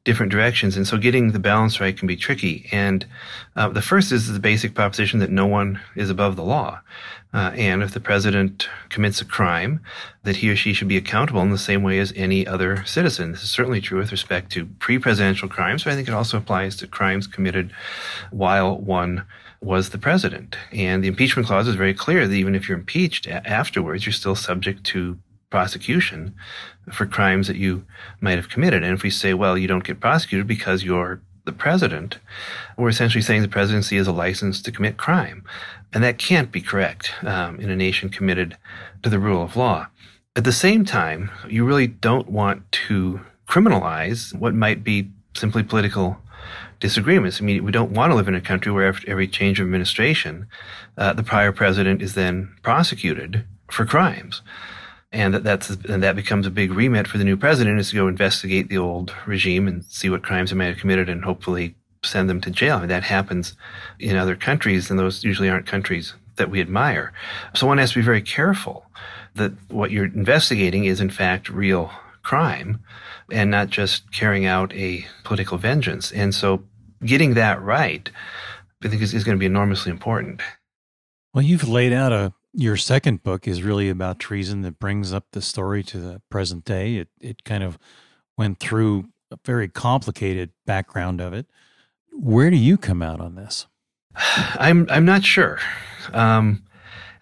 different 0.06 0.32
directions. 0.32 0.78
And 0.78 0.88
so 0.88 0.98
getting 0.98 1.32
the 1.32 1.40
balance 1.40 1.82
right 1.82 1.98
can 1.98 2.08
be 2.08 2.16
tricky. 2.16 2.70
And 2.72 3.06
uh, 3.56 3.70
the 3.70 3.82
first 3.82 4.12
is 4.12 4.32
the 4.32 4.40
basic 4.40 4.74
proposition 4.74 5.20
that 5.20 5.32
no 5.32 5.48
one 5.48 5.82
is 5.96 6.10
above 6.10 6.36
the 6.36 6.44
law. 6.44 6.80
Uh, 7.34 7.52
and 7.56 7.84
if 7.84 7.92
the 7.92 8.00
president 8.00 8.70
commits 8.88 9.20
a 9.20 9.26
crime, 9.26 9.82
that 10.24 10.38
he 10.38 10.50
or 10.50 10.56
she 10.56 10.74
should 10.74 10.88
be 10.88 10.96
accountable 10.96 11.42
in 11.42 11.52
the 11.52 11.58
same 11.58 11.84
way 11.84 12.00
as 12.00 12.14
any 12.16 12.48
other 12.48 12.86
citizen. 12.86 13.32
This 13.32 13.44
is 13.44 13.50
certainly 13.50 13.82
true 13.82 13.98
with 13.98 14.12
respect 14.12 14.52
to 14.54 14.68
pre-presidential 14.80 15.50
crimes, 15.50 15.84
but 15.84 15.92
I 15.92 15.96
think 15.96 16.08
it 16.08 16.14
also 16.14 16.38
applies 16.38 16.78
to 16.78 16.88
crimes 16.88 17.28
committed 17.28 17.74
while 18.32 18.78
one 18.78 19.26
was 19.60 19.90
the 19.90 19.98
president. 19.98 20.56
And 20.72 21.04
the 21.04 21.08
impeachment 21.08 21.48
clause 21.48 21.68
is 21.68 21.76
very 21.76 21.94
clear 21.94 22.28
that 22.28 22.34
even 22.34 22.56
if 22.56 22.70
you're 22.70 22.78
impeached 22.78 23.28
afterwards, 23.28 24.06
you're 24.06 24.14
still 24.14 24.36
subject 24.36 24.84
to 24.86 25.18
prosecution 25.50 26.36
for 26.92 27.06
crimes 27.06 27.48
that 27.48 27.58
you 27.58 27.86
might 28.22 28.38
have 28.38 28.50
committed. 28.50 28.84
And 28.84 28.94
if 28.94 29.04
we 29.04 29.10
say, 29.10 29.34
well, 29.34 29.58
you 29.58 29.68
don't 29.68 29.84
get 29.84 30.00
prosecuted 30.00 30.48
because 30.48 30.84
you're 30.84 31.22
the 31.46 31.52
president, 31.52 32.18
we're 32.78 32.90
essentially 32.90 33.22
saying 33.22 33.42
the 33.42 33.48
presidency 33.48 33.98
is 33.98 34.08
a 34.08 34.12
license 34.12 34.62
to 34.64 34.72
commit 34.72 34.98
crime. 34.98 35.44
And 35.94 36.04
that 36.04 36.18
can't 36.18 36.52
be 36.52 36.62
correct 36.62 37.14
um, 37.24 37.60
in 37.60 37.70
a 37.70 37.76
nation 37.76 38.10
committed 38.10 38.58
to 39.04 39.10
the 39.10 39.20
rule 39.20 39.44
of 39.44 39.56
law. 39.56 39.88
At 40.36 40.44
the 40.44 40.52
same 40.52 40.84
time, 40.84 41.32
you 41.48 41.64
really 41.64 41.88
don't 41.88 42.30
want 42.30 42.70
to 42.88 43.22
criminalize 43.48 44.34
what 44.38 44.54
might 44.54 44.84
be 44.84 45.12
simply 45.34 45.64
political 45.64 46.18
disagreements. 46.80 47.40
I 47.40 47.46
mean, 47.46 47.64
we 47.64 47.72
don't 47.72 47.92
want 47.92 48.12
to 48.12 48.16
live 48.16 48.28
in 48.28 48.36
a 48.36 48.42
country 48.42 48.72
where 48.72 48.90
after 48.90 49.10
every 49.10 49.28
change 49.28 49.60
of 49.60 49.66
administration, 49.66 50.48
uh, 50.98 51.14
the 51.14 51.24
prior 51.24 51.52
president 51.52 52.02
is 52.02 52.16
then 52.16 52.54
prosecuted 52.64 53.46
for 53.72 53.86
crimes. 53.86 54.42
And 55.16 55.34
that 55.34 55.44
that's 55.46 55.70
and 55.70 56.04
that 56.04 56.18
becomes 56.18 56.46
a 56.46 56.52
big 56.52 56.74
remit 56.74 57.08
for 57.08 57.18
the 57.18 57.24
new 57.24 57.38
president 57.38 57.80
is 57.80 57.92
to 57.92 57.96
go 57.96 58.10
investigate 58.10 58.68
the 58.68 58.78
old 58.78 59.14
regime 59.26 59.66
and 59.66 59.86
see 59.86 60.10
what 60.10 60.24
crimes 60.24 60.50
they 60.50 60.58
might 60.58 60.66
have 60.66 60.78
committed 60.78 61.08
and 61.08 61.24
hopefully 61.24 61.76
send 62.04 62.30
them 62.30 62.42
to 62.42 62.52
jail. 62.52 62.76
I 62.76 62.80
mean, 62.82 62.90
that 62.90 63.04
happens 63.04 63.56
in 63.98 64.18
other 64.18 64.36
countries, 64.36 64.90
and 64.90 65.00
those 65.00 65.24
usually 65.24 65.50
aren't 65.50 65.68
countries 65.68 66.16
that 66.36 66.50
we 66.50 66.60
admire. 66.60 67.14
So 67.54 67.66
one 67.66 67.78
has 67.78 67.94
to 67.94 68.00
be 68.00 68.04
very 68.04 68.22
careful 68.22 68.88
that 69.36 69.54
what 69.70 69.90
you're 69.90 70.04
investigating 70.04 70.84
is 70.84 71.00
in 71.00 71.10
fact 71.10 71.48
real 71.48 71.92
crime 72.22 72.84
and 73.32 73.50
not 73.50 73.70
just 73.70 74.12
carrying 74.12 74.46
out 74.46 74.74
a 74.74 75.06
political 75.24 75.58
vengeance. 75.58 76.12
And 76.12 76.36
so 76.36 76.66
getting 77.06 77.36
that 77.36 77.62
right, 77.62 78.10
I 78.84 78.90
think 78.90 79.02
is, 79.02 79.14
is 79.14 79.24
going 79.24 79.38
to 79.38 79.40
be 79.40 79.46
enormously 79.46 79.94
important. 79.94 80.42
Well, 81.34 81.44
you've 81.44 81.70
laid 81.70 81.94
out 81.94 82.12
a 82.12 82.34
your 82.56 82.78
second 82.78 83.22
book 83.22 83.48
is 83.48 83.64
really 83.64 83.90
about 83.90 84.20
treason 84.20 84.62
that 84.62 84.80
brings 84.80 85.14
up 85.14 85.26
the 85.32 85.42
story 85.42 85.84
to 85.84 85.98
the 85.98 86.22
present 86.30 86.66
day. 86.66 86.96
It 86.96 87.10
it 87.20 87.44
kind 87.44 87.64
of 87.64 87.78
went 88.38 88.60
through 88.60 89.10
a 89.32 89.38
very 89.46 89.68
complicated 89.68 90.52
background 90.66 91.22
of 91.22 91.34
it. 91.34 91.48
Where 92.14 92.50
do 92.50 92.58
you 92.58 92.78
come 92.78 93.02
out 93.02 93.20
on 93.20 93.36
this? 93.36 93.68
I'm 94.16 94.88
I'm 94.90 95.06
not 95.06 95.24
sure, 95.24 95.60
um, 96.14 96.64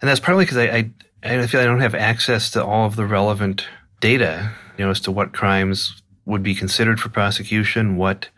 and 0.00 0.08
that's 0.08 0.20
partly 0.20 0.44
because 0.44 0.58
I, 0.58 0.64
I 0.64 0.90
I 1.24 1.46
feel 1.46 1.60
I 1.60 1.64
don't 1.64 1.80
have 1.80 1.94
access 1.94 2.50
to 2.52 2.64
all 2.64 2.86
of 2.86 2.96
the 2.96 3.06
relevant 3.06 3.66
data, 4.00 4.52
you 4.78 4.84
know, 4.84 4.90
as 4.90 5.00
to 5.00 5.10
what 5.10 5.32
crimes 5.32 6.02
would 6.26 6.42
be 6.42 6.54
considered 6.54 7.00
for 7.00 7.08
prosecution, 7.08 7.96
what 7.96 8.28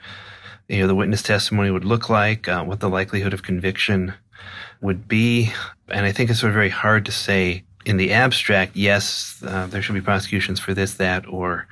you 0.68 0.80
know 0.80 0.86
the 0.86 0.94
witness 0.94 1.22
testimony 1.22 1.70
would 1.70 1.84
look 1.84 2.08
like, 2.08 2.48
uh, 2.48 2.64
what 2.64 2.80
the 2.80 2.88
likelihood 2.88 3.34
of 3.34 3.42
conviction 3.42 4.14
would 4.80 5.08
be, 5.08 5.52
and 5.88 6.06
I 6.06 6.12
think 6.12 6.30
it's 6.30 6.40
sort 6.40 6.50
of 6.50 6.54
very 6.54 6.68
hard 6.70 7.04
to 7.06 7.12
say 7.12 7.64
in 7.84 7.96
the 7.96 8.12
abstract. 8.12 8.76
Yes, 8.76 9.42
uh, 9.46 9.66
there 9.66 9.82
should 9.82 9.94
be 9.94 10.00
prosecutions 10.00 10.60
for 10.60 10.74
this, 10.74 10.94
that, 10.94 11.26
or 11.26 11.66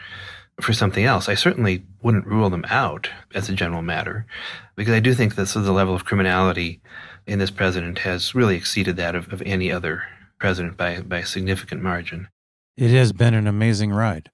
for 0.60 0.72
something 0.72 1.04
else. 1.04 1.28
I 1.28 1.34
certainly 1.34 1.84
wouldn't 2.02 2.26
rule 2.26 2.50
them 2.50 2.64
out 2.68 3.10
as 3.34 3.48
a 3.48 3.54
general 3.54 3.82
matter, 3.82 4.26
because 4.76 4.94
I 4.94 5.00
do 5.00 5.14
think 5.14 5.34
that 5.34 5.46
so 5.46 5.60
the 5.60 5.72
level 5.72 5.94
of 5.94 6.04
criminality 6.04 6.80
in 7.26 7.38
this 7.38 7.50
president 7.50 8.00
has 8.00 8.34
really 8.34 8.56
exceeded 8.56 8.96
that 8.96 9.14
of, 9.14 9.32
of 9.32 9.42
any 9.42 9.72
other 9.72 10.04
president 10.38 10.76
by, 10.76 11.00
by 11.00 11.18
a 11.18 11.26
significant 11.26 11.82
margin. 11.82 12.28
It 12.76 12.90
has 12.90 13.12
been 13.12 13.34
an 13.34 13.46
amazing 13.46 13.92
ride. 13.92 14.30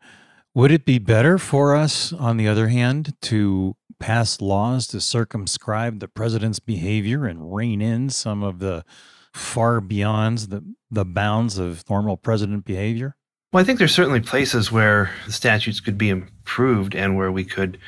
Would 0.54 0.72
it 0.72 0.84
be 0.84 0.98
better 0.98 1.38
for 1.38 1.76
us, 1.76 2.12
on 2.12 2.36
the 2.36 2.48
other 2.48 2.68
hand, 2.68 3.14
to 3.22 3.76
pass 4.00 4.40
laws 4.40 4.88
to 4.88 5.00
circumscribe 5.00 6.00
the 6.00 6.08
president's 6.08 6.58
behavior 6.58 7.26
and 7.26 7.54
rein 7.54 7.80
in 7.80 8.10
some 8.10 8.42
of 8.42 8.58
the 8.58 8.84
far 9.32 9.80
beyond 9.80 10.38
the, 10.38 10.64
the 10.90 11.04
bounds 11.04 11.58
of 11.58 11.88
normal 11.88 12.16
president 12.16 12.64
behavior? 12.64 13.14
Well, 13.52 13.60
I 13.60 13.64
think 13.64 13.78
there's 13.78 13.94
certainly 13.94 14.20
places 14.20 14.72
where 14.72 15.10
the 15.26 15.32
statutes 15.32 15.80
could 15.80 15.98
be 15.98 16.08
improved 16.08 16.94
and 16.94 17.16
where 17.16 17.30
we 17.30 17.44
could 17.44 17.78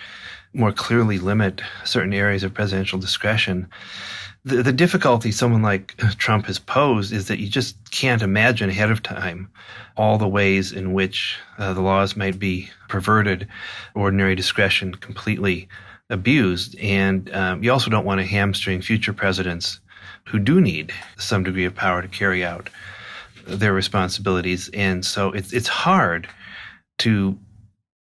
more 0.53 0.73
clearly 0.73 1.19
limit 1.19 1.63
certain 1.85 2.13
areas 2.13 2.43
of 2.43 2.53
presidential 2.53 2.99
discretion. 2.99 3.69
The, 4.45 4.63
the 4.63 4.73
difficulty 4.73 5.31
someone 5.31 5.63
like 5.63 5.97
Trump 6.19 6.47
has 6.47 6.59
posed 6.59 7.13
is 7.13 7.29
that 7.29 7.39
you 7.39 7.49
just 7.49 7.91
can't 7.91 8.23
imagine 8.23 8.71
ahead 8.71 8.91
of 8.91 9.03
time 9.03 9.51
all 9.97 10.19
the 10.19 10.29
ways 10.29 10.73
in 10.73 10.93
which 10.93 11.39
uh, 11.59 11.73
the 11.73 11.81
laws 11.81 12.17
might 12.17 12.39
be 12.39 12.69
perverted, 12.89 13.49
ordinary 13.95 14.35
discretion 14.35 14.95
completely 14.95 15.69
abused. 16.13 16.79
And 16.79 17.33
um, 17.35 17.65
you 17.65 17.73
also 17.73 17.91
don't 17.91 18.05
want 18.05 18.21
to 18.21 18.27
hamstring 18.27 18.83
future 18.83 19.13
presidents 19.13 19.81
who 20.25 20.39
do 20.39 20.61
need 20.61 20.93
some 21.17 21.43
degree 21.43 21.65
of 21.65 21.75
power 21.75 22.03
to 22.03 22.09
carry 22.09 22.45
out 22.45 22.71
their 23.47 23.73
responsibilities. 23.73 24.71
And 24.73 25.05
so 25.05 25.33
it's 25.33 25.53
it's 25.53 25.69
hard 25.69 26.29
to 26.99 27.37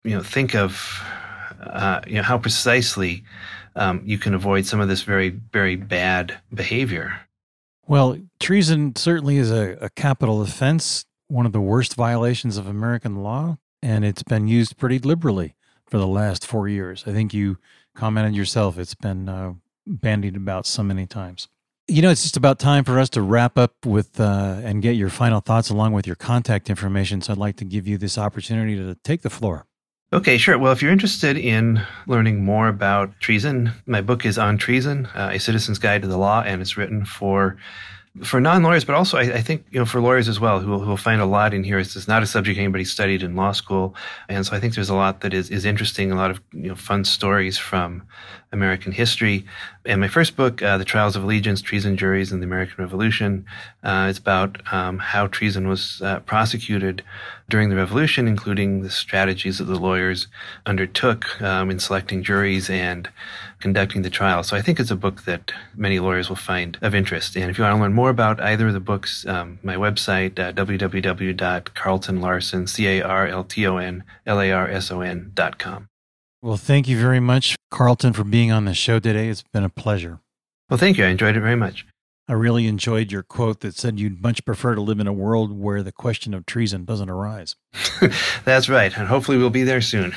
you 0.04 0.16
know 0.16 0.24
think 0.24 0.56
of 0.56 1.04
uh, 1.62 2.02
you 2.08 2.16
know 2.16 2.24
how 2.24 2.38
precisely 2.38 3.24
um, 3.76 4.02
you 4.04 4.18
can 4.18 4.34
avoid 4.34 4.66
some 4.66 4.80
of 4.80 4.88
this 4.88 5.04
very 5.04 5.30
very 5.30 5.76
bad 5.76 6.38
behavior. 6.54 7.20
Well, 7.86 8.18
treason 8.40 8.96
certainly 8.96 9.38
is 9.38 9.52
a, 9.52 9.78
a 9.80 9.90
capital 9.90 10.42
offense, 10.42 11.06
one 11.28 11.46
of 11.46 11.54
the 11.54 11.62
worst 11.62 11.96
violations 11.96 12.58
of 12.58 12.68
American 12.68 13.18
law, 13.18 13.58
and 13.82 14.04
it's 14.04 14.24
been 14.24 14.48
used 14.48 14.78
pretty 14.78 15.00
liberally 15.00 15.56
for 15.86 15.98
the 15.98 16.08
last 16.08 16.46
four 16.46 16.68
years. 16.68 17.04
I 17.08 17.14
think 17.14 17.34
you 17.34 17.58
commented 17.98 18.36
yourself; 18.36 18.78
it's 18.78 18.96
been 18.96 19.28
uh, 19.28 19.54
bandied 19.86 20.38
about 20.38 20.66
so 20.66 20.84
many 20.84 21.06
times. 21.06 21.50
You 21.90 22.02
know, 22.02 22.10
it's 22.10 22.24
just 22.24 22.38
about 22.38 22.60
time 22.60 22.84
for 22.84 23.00
us 23.00 23.10
to 23.12 23.22
wrap 23.22 23.58
up 23.58 23.86
with 23.86 24.20
uh, 24.20 24.60
and 24.64 24.82
get 24.82 24.96
your 24.96 25.10
final 25.10 25.40
thoughts 25.40 25.70
along 25.70 25.94
with 25.94 26.06
your 26.06 26.18
contact 26.18 26.70
information. 26.70 27.22
So 27.22 27.34
I'd 27.34 27.40
like 27.40 27.56
to 27.58 27.66
give 27.66 27.88
you 27.88 27.98
this 27.98 28.18
opportunity 28.18 28.76
to 28.76 28.96
take 29.04 29.22
the 29.22 29.30
floor. 29.30 29.66
Okay, 30.14 30.38
sure. 30.38 30.58
Well, 30.58 30.72
if 30.72 30.82
you're 30.82 30.92
interested 30.92 31.38
in 31.38 31.82
learning 32.08 32.44
more 32.46 32.70
about 32.70 33.20
treason, 33.20 33.74
my 33.86 34.00
book 34.00 34.26
is 34.26 34.38
on 34.38 34.58
treason, 34.58 35.06
uh, 35.08 35.32
a 35.34 35.40
citizen's 35.40 35.80
guide 35.80 36.02
to 36.04 36.08
the 36.08 36.18
law, 36.18 36.42
and 36.42 36.62
it's 36.62 36.78
written 36.78 37.04
for 37.04 37.58
for 38.24 38.40
non-lawyers, 38.42 38.84
but 38.86 38.96
also 38.96 39.18
I, 39.18 39.36
I, 39.36 39.42
think 39.42 39.66
you 39.72 39.80
know 39.80 39.86
for 39.86 40.02
lawyers 40.02 40.28
as 40.28 40.40
well, 40.40 40.60
who 40.60 40.72
will, 40.72 40.80
who 40.80 40.90
will 40.90 40.98
find 40.98 41.22
a 41.22 41.26
lot 41.26 41.54
in 41.54 41.64
here. 41.64 41.78
It's, 41.78 42.08
not 42.08 42.24
a 42.24 42.26
subject 42.26 42.58
anybody 42.58 42.86
studied 42.86 43.22
in 43.24 43.36
law 43.36 43.52
school, 43.52 43.96
and 44.30 44.46
so 44.46 44.56
I 44.56 44.60
think 44.60 44.76
there's 44.76 44.90
a 44.90 44.96
lot 44.96 45.22
that 45.22 45.34
is 45.34 45.50
is 45.50 45.66
interesting, 45.66 46.12
a 46.12 46.16
lot 46.16 46.32
of 46.32 46.42
you 46.52 46.70
know 46.70 46.76
fun 46.76 47.06
stories 47.06 47.58
from 47.58 48.04
American 48.52 48.92
history. 48.92 49.46
And 49.88 50.00
my 50.02 50.10
first 50.10 50.36
book, 50.36 50.62
uh, 50.62 50.78
The 50.78 50.84
Trials 50.84 51.16
of 51.16 51.24
Allegiance, 51.24 51.62
Treason 51.62 51.96
Juries 51.96 52.34
in 52.34 52.42
the 52.42 52.46
American 52.46 52.76
Revolution, 52.78 53.46
uh, 53.84 54.08
is 54.10 54.18
about 54.18 54.62
um, 54.74 55.00
how 55.00 55.28
treason 55.28 55.70
was 55.70 56.02
uh, 56.02 56.20
prosecuted 56.20 57.06
during 57.48 57.70
the 57.70 57.78
Revolution, 57.78 58.28
including 58.28 58.82
the 58.82 58.90
strategies 58.90 59.60
that 59.60 59.64
the 59.64 59.80
lawyers 59.80 60.28
undertook 60.66 61.42
um, 61.42 61.72
in 61.72 61.80
selecting 61.80 62.22
juries 62.22 62.70
and 62.70 63.08
conducting 63.62 64.02
the 64.02 64.10
trial. 64.10 64.44
So 64.44 64.58
I 64.58 64.62
think 64.62 64.78
it's 64.78 64.92
a 64.92 64.98
book 64.98 65.24
that 65.24 65.54
many 65.74 66.00
lawyers 66.00 66.28
will 66.28 66.36
find 66.36 66.78
of 66.82 66.94
interest. 66.94 67.38
And 67.38 67.50
if 67.50 67.58
you 67.58 67.64
want 67.64 67.78
to 67.78 67.82
learn 67.82 67.94
more 67.94 68.10
about 68.10 68.42
either 68.42 68.68
of 68.68 68.74
the 68.74 68.82
books, 68.82 69.26
um, 69.26 69.58
my 69.64 69.76
website, 69.76 70.38
uh, 70.38 70.52
www.carltonlarson, 70.52 72.68
C-A-R-L-T-O-N, 72.68 74.04
L-A-R-S-O-N 74.26 75.32
dot 75.34 75.58
com. 75.58 75.88
Well, 76.48 76.56
thank 76.56 76.88
you 76.88 76.98
very 76.98 77.20
much, 77.20 77.58
Carlton, 77.72 78.14
for 78.14 78.24
being 78.24 78.54
on 78.54 78.64
the 78.64 78.74
show 78.74 79.00
today. 79.00 79.28
It's 79.28 79.44
been 79.52 79.66
a 79.66 79.70
pleasure. 79.70 80.22
Well, 80.70 80.78
thank 80.78 80.98
you. 80.98 81.04
I 81.04 81.10
enjoyed 81.10 81.36
it 81.36 81.42
very 81.42 81.58
much. 81.58 81.86
I 82.30 82.34
really 82.34 82.68
enjoyed 82.68 83.12
your 83.12 83.22
quote 83.22 83.60
that 83.60 83.76
said 83.76 84.00
you'd 84.00 84.24
much 84.24 84.46
prefer 84.46 84.74
to 84.74 84.80
live 84.80 85.02
in 85.02 85.08
a 85.08 85.14
world 85.14 85.52
where 85.52 85.84
the 85.84 85.92
question 85.92 86.34
of 86.34 86.46
treason 86.46 86.86
doesn't 86.86 87.10
arise. 87.10 87.58
That's 88.46 88.70
right. 88.70 88.98
And 88.98 89.10
hopefully 89.10 89.38
we'll 89.38 89.50
be 89.50 89.64
there 89.64 89.82
soon. 89.82 90.16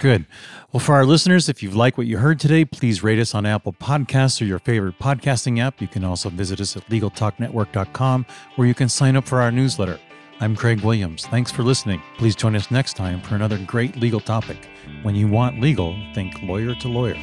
Good. 0.00 0.26
Well, 0.72 0.80
for 0.80 0.96
our 0.96 1.06
listeners, 1.06 1.48
if 1.48 1.62
you've 1.62 1.76
liked 1.76 1.96
what 1.96 2.08
you 2.08 2.18
heard 2.18 2.40
today, 2.40 2.64
please 2.64 3.04
rate 3.04 3.20
us 3.20 3.32
on 3.32 3.46
Apple 3.46 3.72
Podcasts 3.72 4.42
or 4.42 4.46
your 4.46 4.58
favorite 4.58 4.98
podcasting 4.98 5.60
app. 5.60 5.80
You 5.80 5.86
can 5.86 6.02
also 6.02 6.30
visit 6.30 6.60
us 6.60 6.76
at 6.76 6.84
LegalTalkNetwork.com 6.88 8.26
where 8.56 8.66
you 8.66 8.74
can 8.74 8.88
sign 8.88 9.14
up 9.14 9.24
for 9.24 9.40
our 9.40 9.52
newsletter. 9.52 10.00
I'm 10.42 10.56
Craig 10.56 10.80
Williams. 10.80 11.26
Thanks 11.26 11.50
for 11.50 11.62
listening. 11.62 12.00
Please 12.16 12.34
join 12.34 12.56
us 12.56 12.70
next 12.70 12.94
time 12.94 13.20
for 13.20 13.34
another 13.34 13.58
great 13.58 13.96
legal 13.96 14.20
topic. 14.20 14.70
When 15.02 15.14
you 15.14 15.28
want 15.28 15.60
legal, 15.60 15.94
think 16.14 16.42
lawyer 16.42 16.74
to 16.76 16.88
lawyer. 16.88 17.18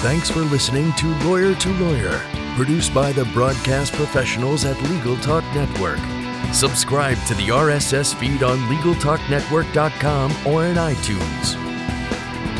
Thanks 0.00 0.30
for 0.30 0.40
listening 0.40 0.92
to 0.92 1.06
Lawyer 1.24 1.52
to 1.52 1.68
Lawyer, 1.80 2.20
produced 2.54 2.94
by 2.94 3.10
the 3.10 3.24
broadcast 3.32 3.92
professionals 3.94 4.64
at 4.64 4.80
Legal 4.82 5.16
Talk 5.16 5.42
Network. 5.52 5.98
Subscribe 6.54 7.18
to 7.26 7.34
the 7.34 7.48
RSS 7.48 8.14
feed 8.14 8.44
on 8.44 8.58
LegalTalkNetwork.com 8.68 10.46
or 10.46 10.66
in 10.66 10.76
iTunes. 10.76 11.73